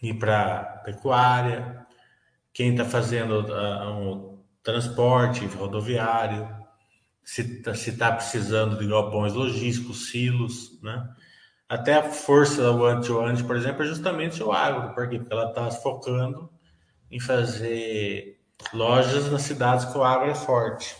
[0.00, 1.84] e para pecuária,
[2.52, 6.48] quem está fazendo uh, um transporte rodoviário,
[7.24, 11.08] se está tá precisando de galpões logísticos, silos, né?
[11.68, 15.48] Até a força da One to One, por exemplo, é justamente o agro, porque ela
[15.48, 16.50] está focando
[17.10, 18.38] em fazer
[18.74, 20.94] lojas nas cidades que o agro é forte,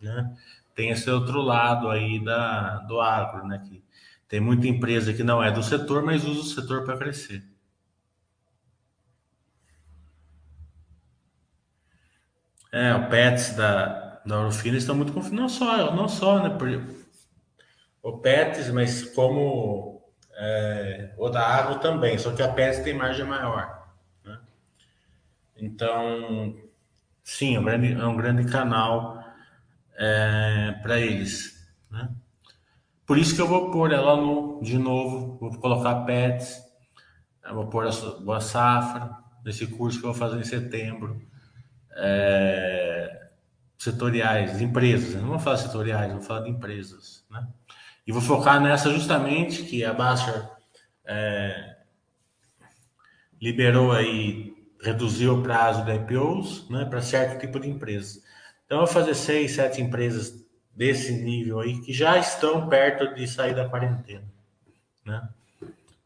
[0.00, 0.36] né?
[0.74, 3.62] Tem esse outro lado aí da, do agro, né?
[3.66, 3.82] Que
[4.28, 7.44] tem muita empresa que não é do setor, mas usa o setor para crescer.
[12.72, 15.38] É, o Pets da, da Orofina estão muito confiantes.
[15.38, 16.50] Não só, não só, né?
[16.50, 16.68] Por,
[18.02, 20.02] o Pets, mas como
[20.34, 23.86] é, o da Agro também, só que a Pets tem margem maior.
[24.24, 24.40] Né?
[25.56, 26.56] Então,
[27.22, 29.21] sim, é um grande, é um grande canal
[29.96, 31.66] é, para eles.
[31.90, 32.08] Né?
[33.06, 36.62] Por isso que eu vou pôr ela no, de novo, vou colocar pets,
[37.52, 39.10] vou pôr a boa safra,
[39.44, 41.20] nesse curso que eu vou fazer em setembro.
[41.94, 43.22] É,
[43.82, 47.24] setoriais, empresas, não vou falar setoriais, vou falar de empresas.
[47.28, 47.44] Né?
[48.06, 50.48] E vou focar nessa justamente que a Baster
[51.04, 51.76] é,
[53.40, 58.21] liberou aí, reduziu o prazo de IPOs né, para certo tipo de empresa.
[58.64, 60.42] Então, eu vou fazer seis, sete empresas
[60.74, 64.24] desse nível aí que já estão perto de sair da quarentena,
[65.04, 65.28] né?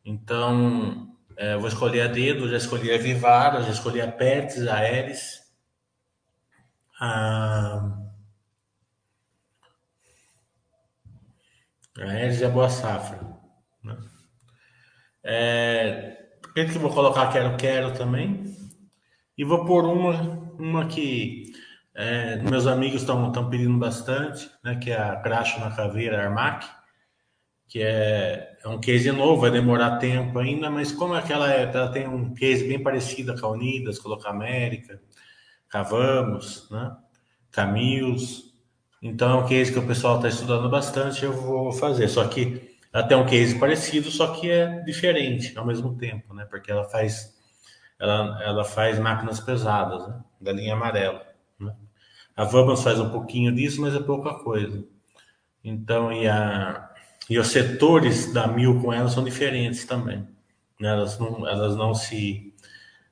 [0.05, 4.83] Então, é, vou escolher a dedo, já escolhi a Vivara, já escolhi a Pets, a
[4.89, 5.43] Eris,
[7.01, 7.99] a,
[11.99, 13.21] a Eris e a Boa Safra.
[13.83, 13.97] Né?
[15.23, 18.57] É, que eu vou colocar Quero Quero também.
[19.37, 20.23] E vou pôr uma,
[20.59, 21.53] uma que
[21.97, 26.67] é, meus amigos estão pedindo bastante, né, que é a Crash na Caveira Armac,
[27.67, 31.91] que é, é um case novo, vai demorar tempo ainda, mas como aquela é, ela
[31.91, 35.01] tem um case bem parecido com a Unidas, com a América,
[35.71, 36.95] Cavamos, né,
[37.51, 38.55] Camils,
[39.01, 42.77] então é um case que o pessoal está estudando bastante, eu vou fazer, só que
[42.93, 46.85] ela tem um case parecido, só que é diferente ao mesmo tempo, né, porque ela
[46.85, 47.35] faz
[47.99, 51.26] ela, ela faz máquinas pesadas, né, da linha amarela.
[52.37, 54.85] A Vamos faz um pouquinho disso, mas é pouca coisa.
[55.65, 56.91] Então, e, a,
[57.31, 60.19] e os setores da Mil com ela são diferentes também.
[60.79, 60.89] Né?
[60.89, 62.55] Elas, não, elas não se,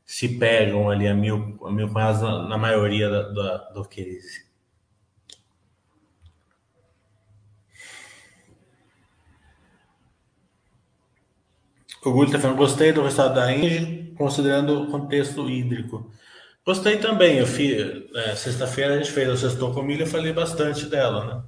[0.04, 3.84] se pegam ali a Mil, a mil com elas na, na maioria da, da, do
[3.86, 4.44] case.
[12.04, 16.12] O Gulli está falando, gostei do resultado da Engie, considerando o contexto hídrico.
[16.64, 17.38] Gostei também.
[17.38, 21.42] Eu fiz, é, sexta-feira a gente fez o Sextou com eu falei bastante dela, né?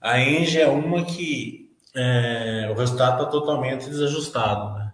[0.00, 4.92] A Engie é uma que é, o resultado está totalmente desajustado, né?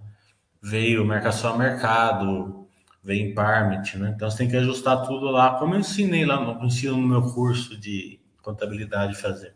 [0.62, 2.68] Veio marcação a mercado,
[3.02, 4.12] veio Parmit, né?
[4.14, 7.22] Então você tem que ajustar tudo lá, como eu ensinei lá no, ensino no meu
[7.32, 9.54] curso de contabilidade fazer.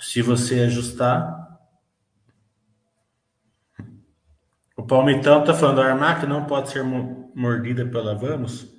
[0.00, 1.46] Se você ajustar.
[4.76, 8.77] O Palmitão está falando, a Armac não pode ser mordida pela Vamos?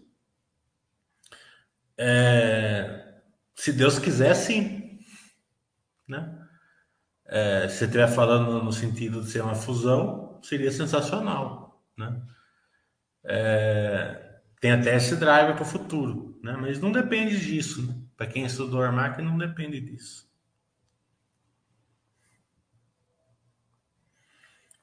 [2.02, 3.20] É,
[3.54, 5.00] se Deus quiser, sim.
[6.08, 6.48] Né?
[7.26, 11.84] É, se você estiver falando no sentido de ser uma fusão, seria sensacional.
[11.98, 12.22] Né?
[13.26, 16.54] É, tem até esse driver para o futuro, né?
[16.54, 17.86] mas não depende disso.
[17.86, 17.96] Né?
[18.16, 20.30] Para quem estudou Armac, não depende disso.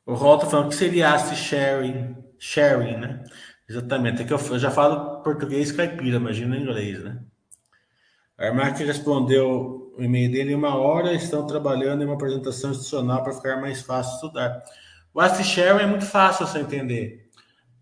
[0.05, 3.25] O Rol está falando que seria asset sharing, sharing, né?
[3.69, 4.23] Exatamente.
[4.23, 7.21] É que eu, eu já falo português caipira, imagina em inglês, né?
[8.39, 13.23] A Armac respondeu o e-mail dele em uma hora, estão trabalhando em uma apresentação institucional
[13.23, 14.63] para ficar mais fácil estudar.
[15.13, 17.31] O Asset Sharing é muito fácil você entender.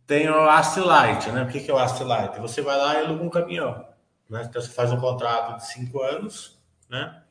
[0.07, 1.43] Tem o Asset Light, né?
[1.43, 2.39] O que é o Asset Light?
[2.41, 3.85] Você vai lá e aluga um caminhão.
[4.31, 4.47] Né?
[4.49, 6.59] Então você faz um contrato de cinco anos,
[6.89, 7.23] né?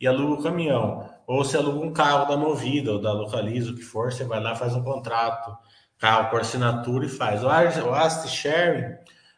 [0.00, 1.08] E aluga o caminhão.
[1.26, 4.40] Ou você aluga um carro da Movida ou da Localiza, o que for, você vai
[4.40, 5.56] lá faz um contrato
[6.02, 7.44] carro por assinatura e faz.
[7.44, 8.96] O asset sharing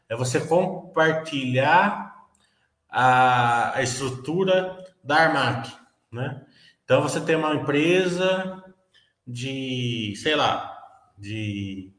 [0.09, 2.25] é você compartilhar
[2.89, 5.71] a, a estrutura da Armac,
[6.11, 6.41] né?
[6.83, 8.65] Então você tem uma empresa
[9.27, 10.75] de, sei lá,
[11.19, 11.93] de,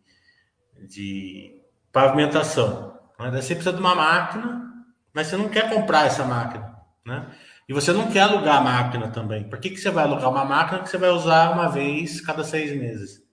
[0.89, 1.61] de
[1.91, 2.99] pavimentação.
[3.20, 3.30] Né?
[3.39, 7.28] Você precisa de uma máquina, mas você não quer comprar essa máquina, né?
[7.70, 9.47] E você não quer alugar a máquina também.
[9.47, 12.43] Por que, que você vai alugar uma máquina que você vai usar uma vez cada
[12.43, 13.24] seis meses,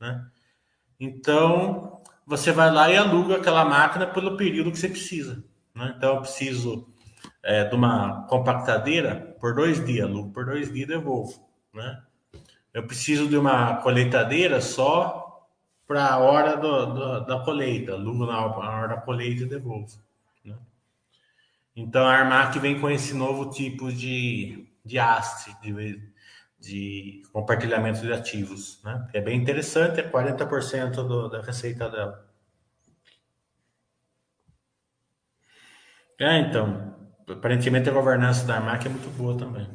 [0.00, 0.26] né?
[0.98, 5.44] Então, você vai lá e aluga aquela máquina pelo período que você precisa.
[5.74, 5.94] Né?
[5.96, 6.88] Então, eu preciso
[7.42, 11.48] é, de uma compactadeira por dois dias, alugo por dois dias e devolvo.
[11.72, 12.02] Né?
[12.74, 15.48] Eu preciso de uma colheitadeira só
[15.86, 19.98] para a hora do, do, da colheita, alugo na, hora da colheita e devolvo.
[20.44, 20.54] Né?
[21.74, 25.98] Então, a Armac vem com esse novo tipo de, de haste, de,
[26.58, 29.08] de compartilhamento de ativos, né?
[29.12, 32.26] É bem interessante, é 40% do, da receita dela.
[36.20, 36.94] É, então,
[37.28, 39.68] aparentemente a governança da Armac é muito boa também.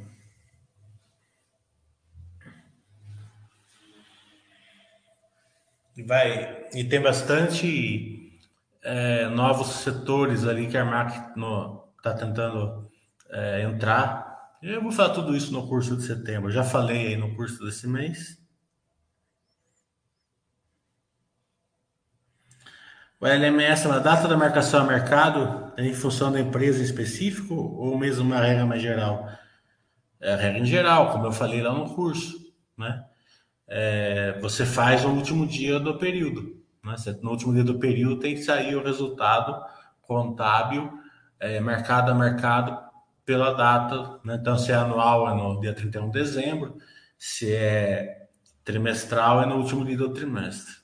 [5.95, 8.39] E vai e tem bastante
[8.83, 11.17] é, novos setores ali que a Armac
[11.97, 12.91] está tentando
[13.29, 14.32] é, entrar
[14.71, 16.49] eu vou falar tudo isso no curso de setembro.
[16.49, 18.41] Já falei aí no curso desse mês.
[23.19, 27.53] O LMS, a data da marcação a mercado é em função da empresa em específico
[27.53, 29.29] ou mesmo uma regra mais geral?
[30.19, 32.37] É a regra em geral, como eu falei lá no curso,
[32.77, 33.05] né?
[33.67, 36.61] É, você faz no último dia do período.
[36.83, 36.95] Né?
[37.21, 39.61] No último dia do período tem que sair o resultado
[40.01, 40.91] contábil,
[41.39, 42.77] é, mercado a mercado,
[43.25, 44.37] pela data, né?
[44.39, 46.77] então se é anual é no dia 31 de dezembro,
[47.17, 48.27] se é
[48.63, 50.83] trimestral é no último dia do trimestre.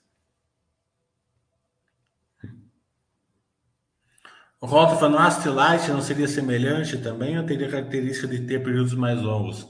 [4.61, 8.93] O Rota falando, o Light não seria semelhante também ou teria característica de ter períodos
[8.93, 9.65] mais longos?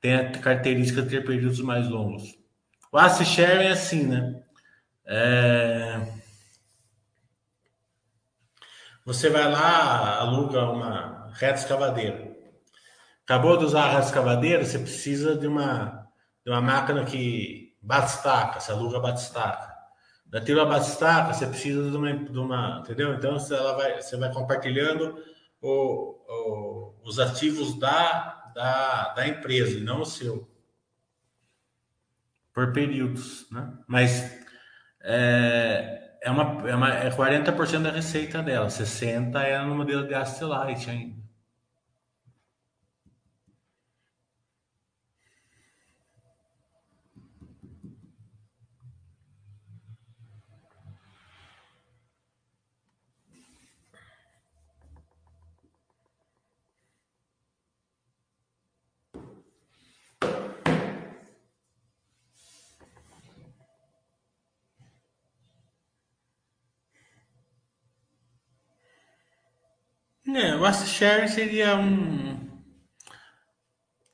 [0.00, 2.38] Tem a característica de ter períodos mais longos.
[2.92, 4.42] O Share é assim, né?
[5.04, 6.20] É...
[9.04, 12.36] Você vai lá, aluga uma, reta escavadeira.
[13.24, 16.06] Acabou de usar a reta escavadeira, você precisa de uma,
[16.44, 19.70] de uma máquina que bate estaca, você aluga bate estaca.
[20.26, 23.14] Da tira bate estaca, você precisa de uma, de uma entendeu?
[23.14, 25.16] Então você, ela vai, você vai compartilhando
[25.60, 30.48] o, o, os ativos da, da, da empresa e não o seu.
[32.52, 33.72] Por períodos, né?
[33.86, 34.40] Mas
[35.02, 40.14] é, é, uma, é, uma, é 40% da receita dela, 60% é no modelo de
[40.14, 41.19] asset light ainda.
[70.36, 72.48] É, o asset sharing seria um,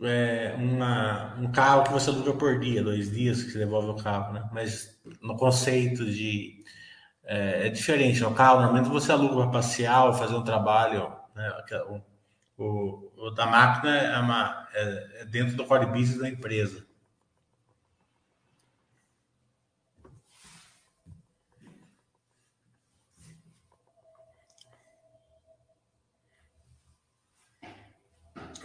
[0.02, 4.02] é, uma, um carro que você aluga por dia, dois dias que você devolve o
[4.02, 4.48] carro, né?
[4.52, 6.64] Mas no conceito de
[7.26, 8.24] é, é diferente.
[8.24, 11.12] O carro, normalmente você aluga para passear ou fazer um trabalho.
[11.34, 11.52] Né?
[11.88, 16.85] O, o, o, da máquina é, uma, é, é dentro do core business da empresa.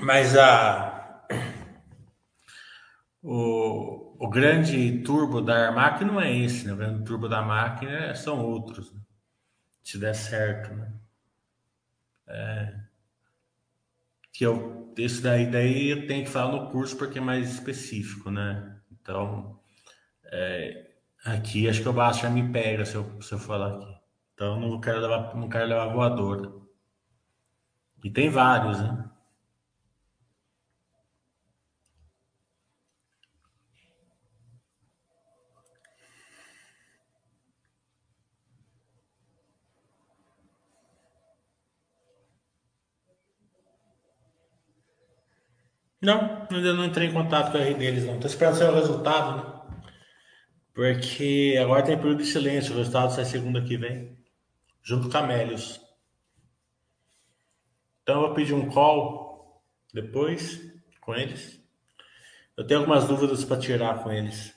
[0.01, 1.27] Mas a,
[3.21, 6.73] o, o grande turbo da Armac não é esse, né?
[6.73, 8.91] O grande turbo da máquina são outros.
[8.91, 8.99] Né?
[9.83, 10.91] Se der certo, né?
[12.27, 12.79] É,
[14.33, 18.31] que eu, esse daí, daí eu tenho que falar no curso porque é mais específico,
[18.31, 18.81] né?
[18.91, 19.59] Então,
[20.25, 20.95] é,
[21.25, 24.01] aqui acho que o Baixo já me pega se eu, se eu falar aqui.
[24.33, 26.51] Então, não quero levar, não quero levar voadora.
[28.03, 29.10] E tem vários, né?
[46.01, 48.19] Não, ainda não entrei em contato com a rede deles, não.
[48.19, 49.61] Tô esperando sair o resultado, né?
[50.73, 54.17] Porque agora tem período de silêncio, o resultado sai segunda que vem,
[54.81, 55.79] junto com a Melios.
[58.01, 60.59] Então eu vou pedir um call depois
[61.01, 61.61] com eles.
[62.57, 64.55] Eu tenho algumas dúvidas para tirar com eles.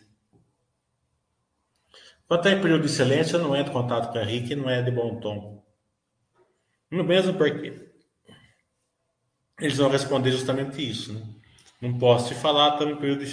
[2.27, 4.71] Quando está em período de silêncio, eu não entro em contato com a Rick, não
[4.71, 5.63] é de bom tom.
[6.91, 7.93] No mesmo porque
[9.61, 11.23] eles vão responder justamente isso, né?
[11.81, 13.31] Não posso te falar, estamos em período de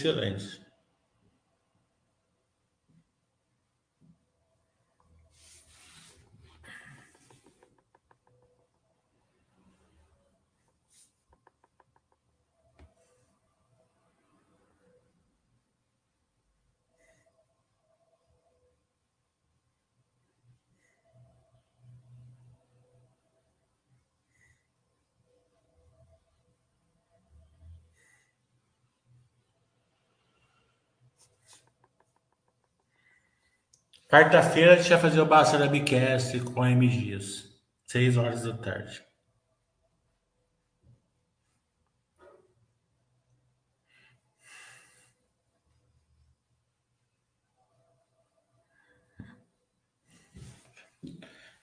[34.11, 37.49] Quarta-feira a gente vai fazer o Basta Bicast com a M Dias.
[37.87, 39.01] Seis horas da tarde.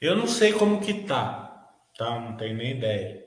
[0.01, 2.18] Eu não sei como que tá, tá?
[2.18, 3.26] Não tenho nem ideia.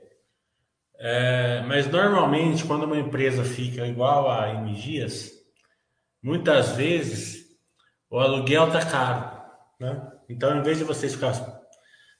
[0.97, 5.31] É, mas normalmente quando uma empresa fica igual a M Dias,
[6.23, 7.40] muitas vezes
[8.11, 9.41] o aluguel tá caro,
[9.79, 10.11] né?
[10.27, 11.41] Então, em vez de vocês ficarem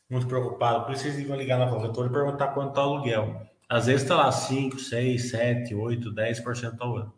[0.09, 3.45] muito preocupados, por isso vocês vão ligar na corretora e perguntar quanto tá o aluguel.
[3.67, 7.13] Às vezes está lá 5, 6, 7, 8, 10% ao ano.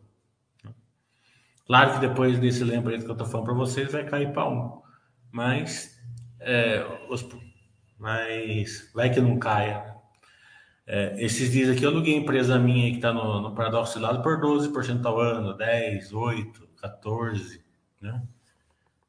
[1.66, 4.82] Claro que depois desse lembrete que eu tô falando para vocês vai cair para um.
[5.30, 5.98] Mas,
[6.40, 7.26] é, os,
[7.98, 9.94] mas vai que não caia.
[10.86, 14.40] É, esses dias aqui eu aluguei empresa minha que está no, no Paradoxo Lado por
[14.40, 17.64] 12% ao ano, 10, 8, 14,
[18.00, 18.22] né?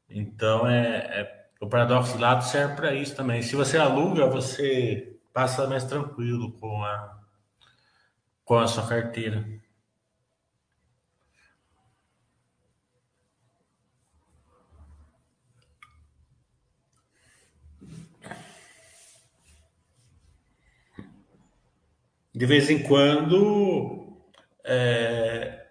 [0.09, 3.41] Então, é, é o paradoxo lado serve para isso também.
[3.41, 7.19] Se você aluga, você passa mais tranquilo com a,
[8.43, 9.45] com a sua carteira.
[22.33, 24.19] De vez em quando,
[24.65, 25.65] é,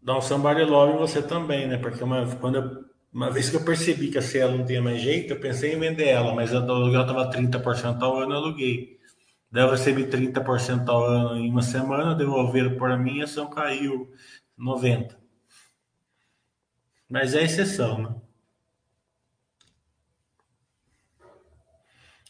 [0.00, 1.76] dá um somebody love em você também, né?
[1.76, 2.85] Porque uma, quando eu
[3.16, 5.80] uma vez que eu percebi que a Cielo não tinha mais jeito, eu pensei em
[5.80, 9.00] vender ela, mas do aluguel estava 30% ao ano, eu aluguei.
[9.50, 14.12] Daí eu recebi 30% ao ano em uma semana, devolveram para mim, a ação caiu
[14.58, 15.16] 90%.
[17.08, 18.14] Mas é exceção, né?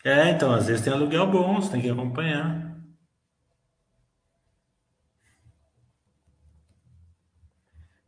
[0.05, 2.66] É, então, às vezes tem aluguel bom, você tem que acompanhar.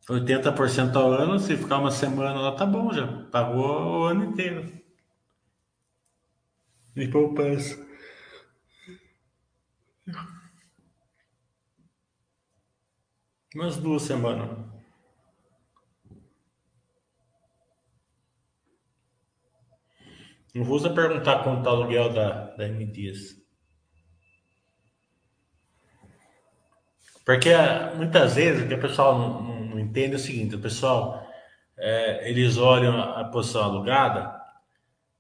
[0.09, 3.07] 80% ao ano, se ficar uma semana lá, tá bom já.
[3.31, 4.73] Pagou o ano inteiro.
[6.95, 7.87] De poupança.
[13.55, 14.49] Umas duas semanas.
[20.55, 23.37] Não vou perguntar quanto tá o aluguel da, da M Dias.
[27.25, 27.51] Porque
[27.95, 29.58] muitas vezes o que pessoal não, não
[29.89, 31.27] entende é o seguinte: pessoal
[31.77, 34.39] é, eles olham a posição alugada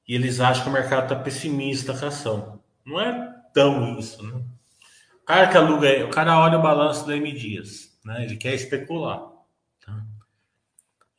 [0.06, 2.60] e eles acham que o mercado está pessimista com a ação.
[2.84, 4.42] Não é tão isso, né?
[5.22, 8.24] O cara que aluga, o cara olha o balanço da M Dias, né?
[8.24, 9.20] Ele quer especular.
[9.84, 10.02] Tá?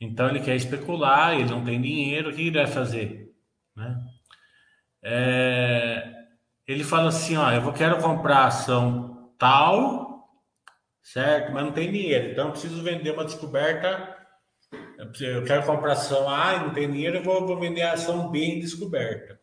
[0.01, 3.31] Então ele quer especular, ele não tem dinheiro, o que ele vai fazer?
[3.75, 3.97] Né?
[5.01, 6.11] é,
[6.67, 10.08] ele fala assim, ó, eu quero comprar ação tal,
[11.01, 11.51] certo?
[11.51, 14.17] Mas não tem dinheiro, então eu preciso vender uma descoberta.
[15.19, 18.29] Eu quero comprar ação A e não tem dinheiro, eu vou, vou vender a ação
[18.29, 19.39] B em descoberta.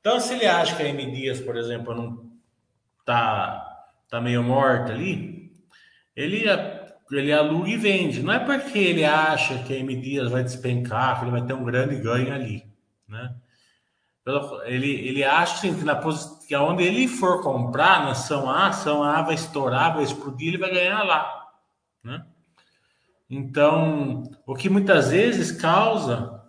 [0.00, 2.30] Então, se ele acha que a M Dias, por exemplo, não
[3.04, 5.50] tá, tá meio morta ali,
[6.14, 6.44] ele,
[7.10, 8.22] ele aluga e vende.
[8.22, 11.54] Não é porque ele acha que a M Dias vai despencar, que ele vai ter
[11.54, 12.66] um grande ganho ali,
[13.08, 13.34] né?
[14.64, 16.00] Ele, ele acha que, na,
[16.46, 20.58] que onde ele for comprar na ação A, ação A vai estourar, vai explodir, ele
[20.58, 21.50] vai ganhar lá.
[22.02, 22.24] Né?
[23.28, 26.42] Então, o que muitas vezes causa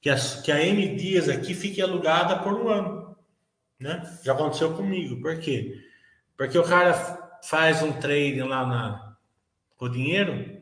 [0.00, 3.16] que a, que a M Dias aqui fique alugada por um ano.
[3.78, 4.02] Né?
[4.24, 5.20] Já aconteceu comigo.
[5.20, 5.74] Por quê?
[6.36, 6.94] Porque o cara
[7.42, 9.16] faz um trade lá na,
[9.76, 10.58] com o dinheiro,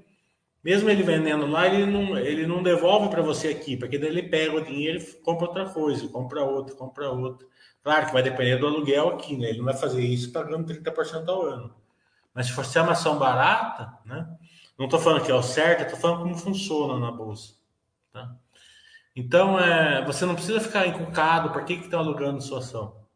[0.62, 4.24] mesmo ele vendendo lá, ele não, ele não devolve para você aqui, porque daí ele
[4.24, 7.47] pega o dinheiro e compra outra coisa, compra outra, compra outra.
[7.87, 9.49] Claro que vai depender do aluguel aqui, né?
[9.49, 11.72] Ele não vai fazer isso pagando 30% ao ano.
[12.34, 14.28] Mas se for ser uma ação barata, né?
[14.76, 17.55] Não estou falando que é o certo, estou falando como funciona na bolsa.
[18.12, 18.34] Tá?
[19.14, 23.07] Então, é, você não precisa ficar encucado por que estão alugando sua ação.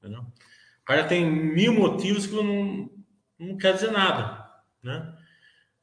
[0.00, 0.22] Entendeu?
[0.22, 2.90] O cara tem mil motivos que não,
[3.38, 4.50] não quer dizer nada.
[4.82, 5.16] Né?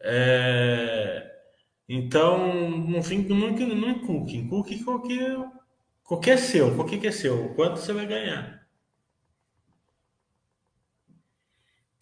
[0.02, 1.40] É,
[1.88, 4.36] então, fim, não, não encuque.
[4.36, 4.76] Encuque
[6.10, 6.76] qualquer seu.
[6.76, 7.54] Qualquer que é seu.
[7.54, 8.68] Quanto você vai ganhar?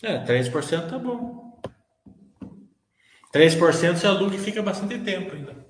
[0.01, 1.60] É, 3% tá bom.
[3.34, 5.68] 3% você aluga e fica bastante tempo ainda.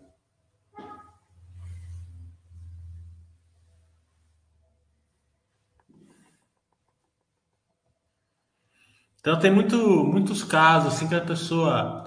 [9.20, 9.76] Então tem muito,
[10.06, 12.04] muitos casos assim que a pessoa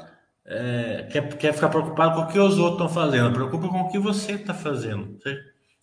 [0.47, 3.91] é, quer, quer ficar preocupado com o que os outros estão fazendo, preocupa com o
[3.91, 5.19] que você está fazendo.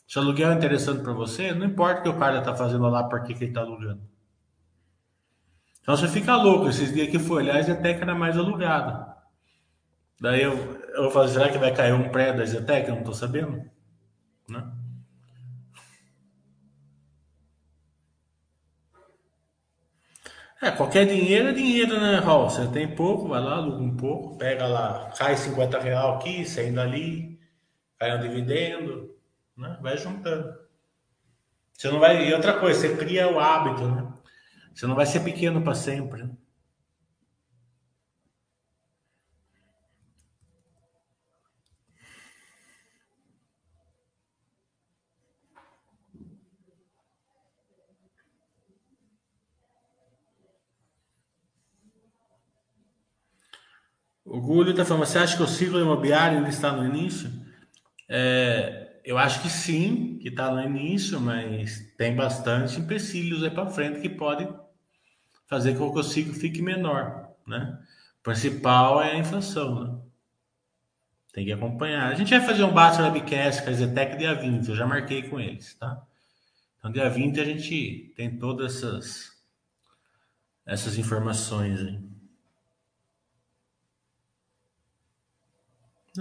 [0.08, 2.88] Se o aluguel é interessante para você, não importa o que o cara está fazendo
[2.88, 4.02] lá, para que, ele está alugando.
[5.82, 6.70] Então você fica louco.
[6.70, 9.18] Esses dias que foi olhar, a Zetec era mais alugada.
[10.20, 10.54] Daí eu,
[10.96, 12.88] eu vou fazer, será que vai cair um pré da Zetec?
[12.88, 13.70] Eu não estou sabendo.
[14.50, 14.64] Né?
[20.62, 22.50] É, qualquer dinheiro é dinheiro, né, Raul?
[22.50, 26.82] Você tem pouco, vai lá, aluga um pouco, pega lá, cai 50 real aqui, saindo
[26.82, 27.40] ali,
[28.00, 29.17] cai um dividendo,
[29.58, 29.78] né?
[29.82, 30.58] Vai juntando.
[31.74, 32.28] Você não vai.
[32.28, 34.14] E outra coisa, você cria o hábito, né?
[34.74, 36.24] Você não vai ser pequeno para sempre.
[36.24, 36.30] Né?
[54.24, 57.32] O Gulho está falando, você acha que o ciclo imobiliário está no início?
[58.10, 63.70] É, eu acho que sim, que está no início, mas tem bastante empecilhos aí para
[63.70, 64.46] frente que pode
[65.46, 67.82] fazer com que o ciclo fique menor, né?
[68.20, 69.98] O principal é a inflação, né?
[71.32, 72.12] Tem que acompanhar.
[72.12, 75.24] A gente vai fazer um bate webcast com a Zetec dia 20, eu já marquei
[75.24, 76.06] com eles, tá?
[76.78, 79.42] Então, dia 20 a gente tem todas essas,
[80.66, 81.98] essas informações aí.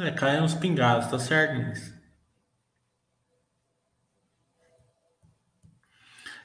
[0.07, 1.95] É, cai uns pingados, tá certo nisso.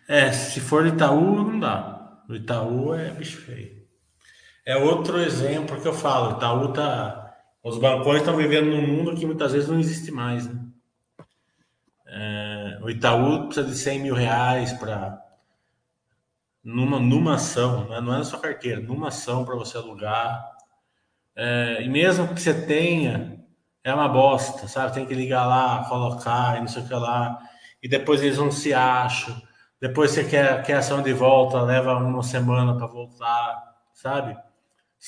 [0.08, 2.22] É, se for Itaú, não dá.
[2.28, 3.82] O Itaú é bicho feio.
[4.66, 6.38] É outro exemplo que eu falo.
[6.38, 7.36] Itaú tá.
[7.64, 10.48] Os bancões estão vivendo num mundo que muitas vezes não existe mais.
[10.48, 10.60] Né?
[12.08, 15.20] É, o Itaú precisa de 100 mil reais para.
[16.64, 18.00] Numa, numa ação, né?
[18.02, 20.46] não é na sua carteira, numa ação para você alugar.
[21.36, 23.42] É, e mesmo que você tenha
[23.84, 24.94] é uma bosta, sabe?
[24.94, 27.40] Tem que ligar lá, colocar e não sei o que lá.
[27.82, 29.42] E depois eles não se acham.
[29.82, 34.38] Depois você quer, quer ação de volta, leva uma semana para voltar, sabe?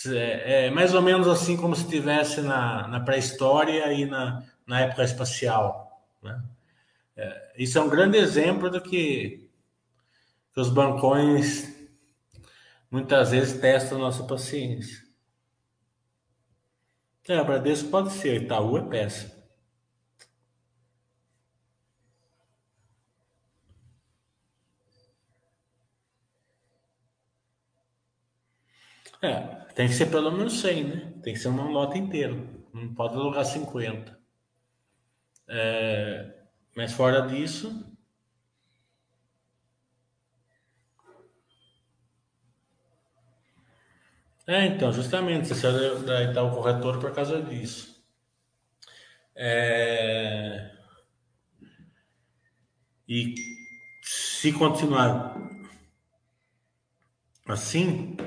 [0.07, 4.81] É, é, mais ou menos assim como se estivesse na, na pré-história e na, na
[4.81, 6.03] época espacial.
[6.23, 6.43] Né?
[7.15, 9.47] É, isso é um grande exemplo do que,
[10.51, 11.71] que os bancões
[12.89, 15.03] muitas vezes testam nossa paciência.
[17.27, 19.32] É, Bradesco pode ser, Itaú é péssimo.
[29.23, 29.39] É,
[29.73, 31.13] tem que ser pelo menos 100, né?
[31.23, 32.35] Tem que ser uma nota inteira.
[32.73, 34.19] Não pode alugar 50.
[35.47, 36.33] É,
[36.75, 37.93] mas fora disso,
[44.45, 46.03] É, então, justamente, você saiu
[46.33, 48.03] da o corretor por causa disso.
[49.35, 50.69] É...
[53.07, 53.33] E
[54.01, 55.35] se continuar
[57.47, 58.17] assim,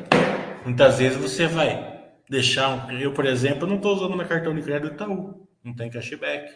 [0.67, 2.91] muitas vezes você vai deixar um.
[2.99, 6.53] Eu, por exemplo, não estou usando meu cartão de crédito Itaú, não tem cashback.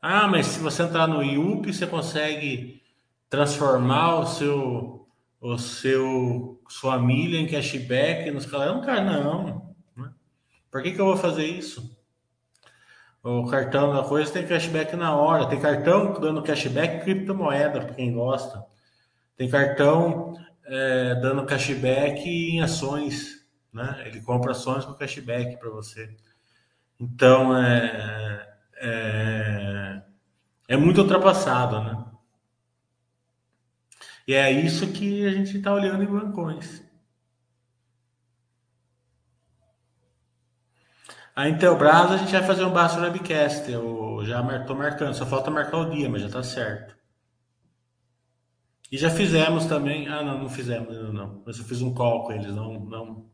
[0.00, 2.82] Ah, mas se você entrar no IUP, você consegue
[3.30, 5.08] transformar o seu,
[5.40, 9.74] o seu sua milha em cashback nos não, cara, não.
[9.96, 10.10] Né?
[10.70, 11.96] Por que, que eu vou fazer isso?
[13.22, 15.46] O cartão da coisa tem cashback na hora.
[15.46, 18.64] Tem cartão dando cashback criptomoeda para quem gosta.
[19.36, 20.34] Tem cartão
[20.68, 24.02] é, dando cashback em ações, né?
[24.06, 26.14] Ele compra ações com cashback para você.
[27.00, 30.02] Então é, é,
[30.68, 32.04] é muito ultrapassado, né?
[34.26, 36.82] E é isso que a gente está olhando em bancões.
[41.34, 43.70] A Intelbras a gente vai fazer um Basta Webcast.
[43.70, 46.97] Eu já estou marcando, só falta marcar o dia, mas já está certo.
[48.90, 50.08] E já fizemos também.
[50.08, 51.42] Ah, não, não fizemos ainda não.
[51.46, 52.80] Mas eu fiz um call com eles, não.
[52.84, 53.30] Não,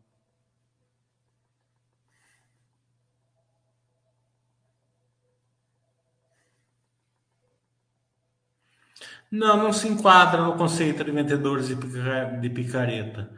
[9.30, 13.30] não, não se enquadra no conceito de vendedores de picareta.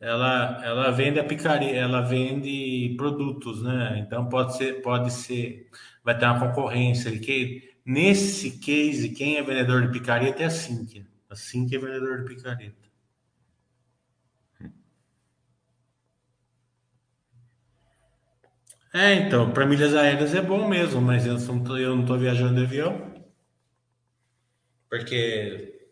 [0.00, 3.98] Ela, ela vende a picareta, ela vende produtos, né?
[4.00, 5.68] Então pode ser, pode ser,
[6.04, 7.18] vai ter uma concorrência.
[7.18, 11.11] Que, nesse case, quem é vendedor de picareta é a.
[11.32, 12.82] Assim que é vendedor de picareta.
[18.92, 23.24] É, então, para milhas aéreas é bom mesmo, mas eu não tô viajando de avião.
[24.90, 25.88] Porque.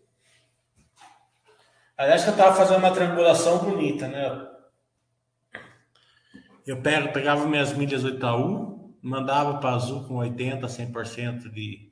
[1.96, 4.46] Aliás, que eu tava fazendo uma triangulação bonita, né?
[6.66, 11.90] Eu pego, pegava minhas milhas do Itaú, mandava para Azul com 80, 100% de,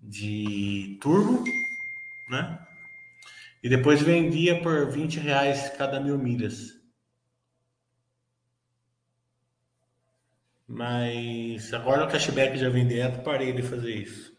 [0.00, 1.42] de turbo,
[2.28, 2.58] né?
[3.62, 6.74] E depois vendia por 20 reais cada mil milhas.
[10.66, 14.33] Mas agora o cashback já vem direto, parei de fazer isso.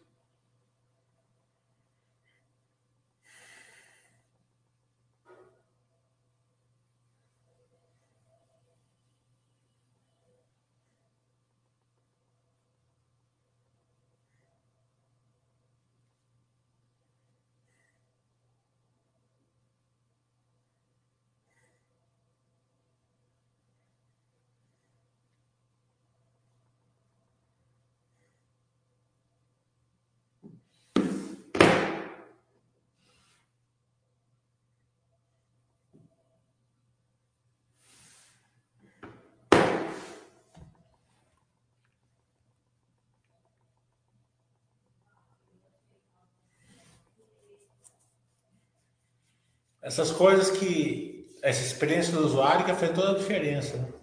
[49.85, 51.29] Essas coisas que.
[51.43, 53.77] Essa experiência do usuário que faz toda a diferença.
[53.77, 53.93] Né?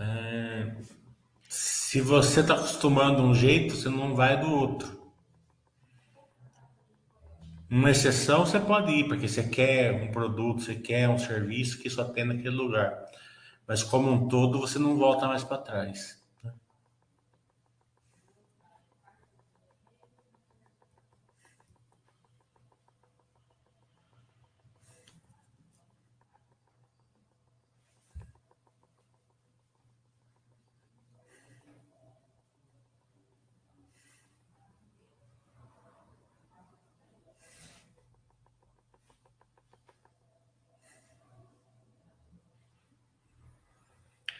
[0.00, 0.74] É,
[1.48, 5.00] se você está acostumando um jeito, você não vai do outro.
[7.70, 11.88] Uma exceção você pode ir, porque você quer um produto, você quer um serviço que
[11.88, 13.06] só tem naquele lugar.
[13.64, 16.20] Mas como um todo, você não volta mais para trás.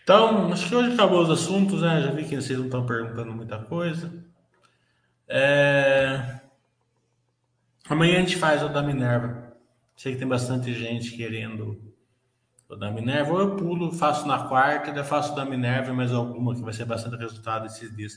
[0.02, 2.02] Então, acho que hoje acabou os assuntos, né?
[2.02, 4.12] Já vi que vocês não estão perguntando muita coisa.
[5.28, 6.40] É...
[7.88, 9.52] Amanhã a gente faz o da Minerva.
[9.96, 11.92] Sei que tem bastante gente querendo
[12.68, 13.32] o da Minerva.
[13.32, 16.84] Ou eu pulo, faço na quarta, daí faço da Minerva mais alguma, que vai ser
[16.84, 18.14] bastante resultado esses dias.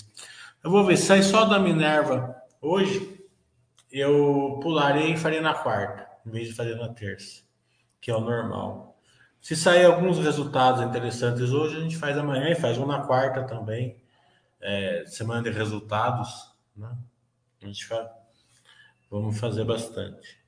[0.63, 3.23] Eu vou ver, se sair só da Minerva hoje,
[3.91, 7.43] eu pularei e farei na quarta, em vez de fazer na terça,
[8.01, 8.94] que é o normal.
[9.45, 13.43] Se sair alguns resultados interessantes hoje, a gente faz amanhã e faz um na quarta
[13.43, 13.95] também.
[14.59, 16.97] É, semana de resultados, né?
[17.61, 18.09] A gente faz,
[19.07, 20.43] vamos fazer bastante.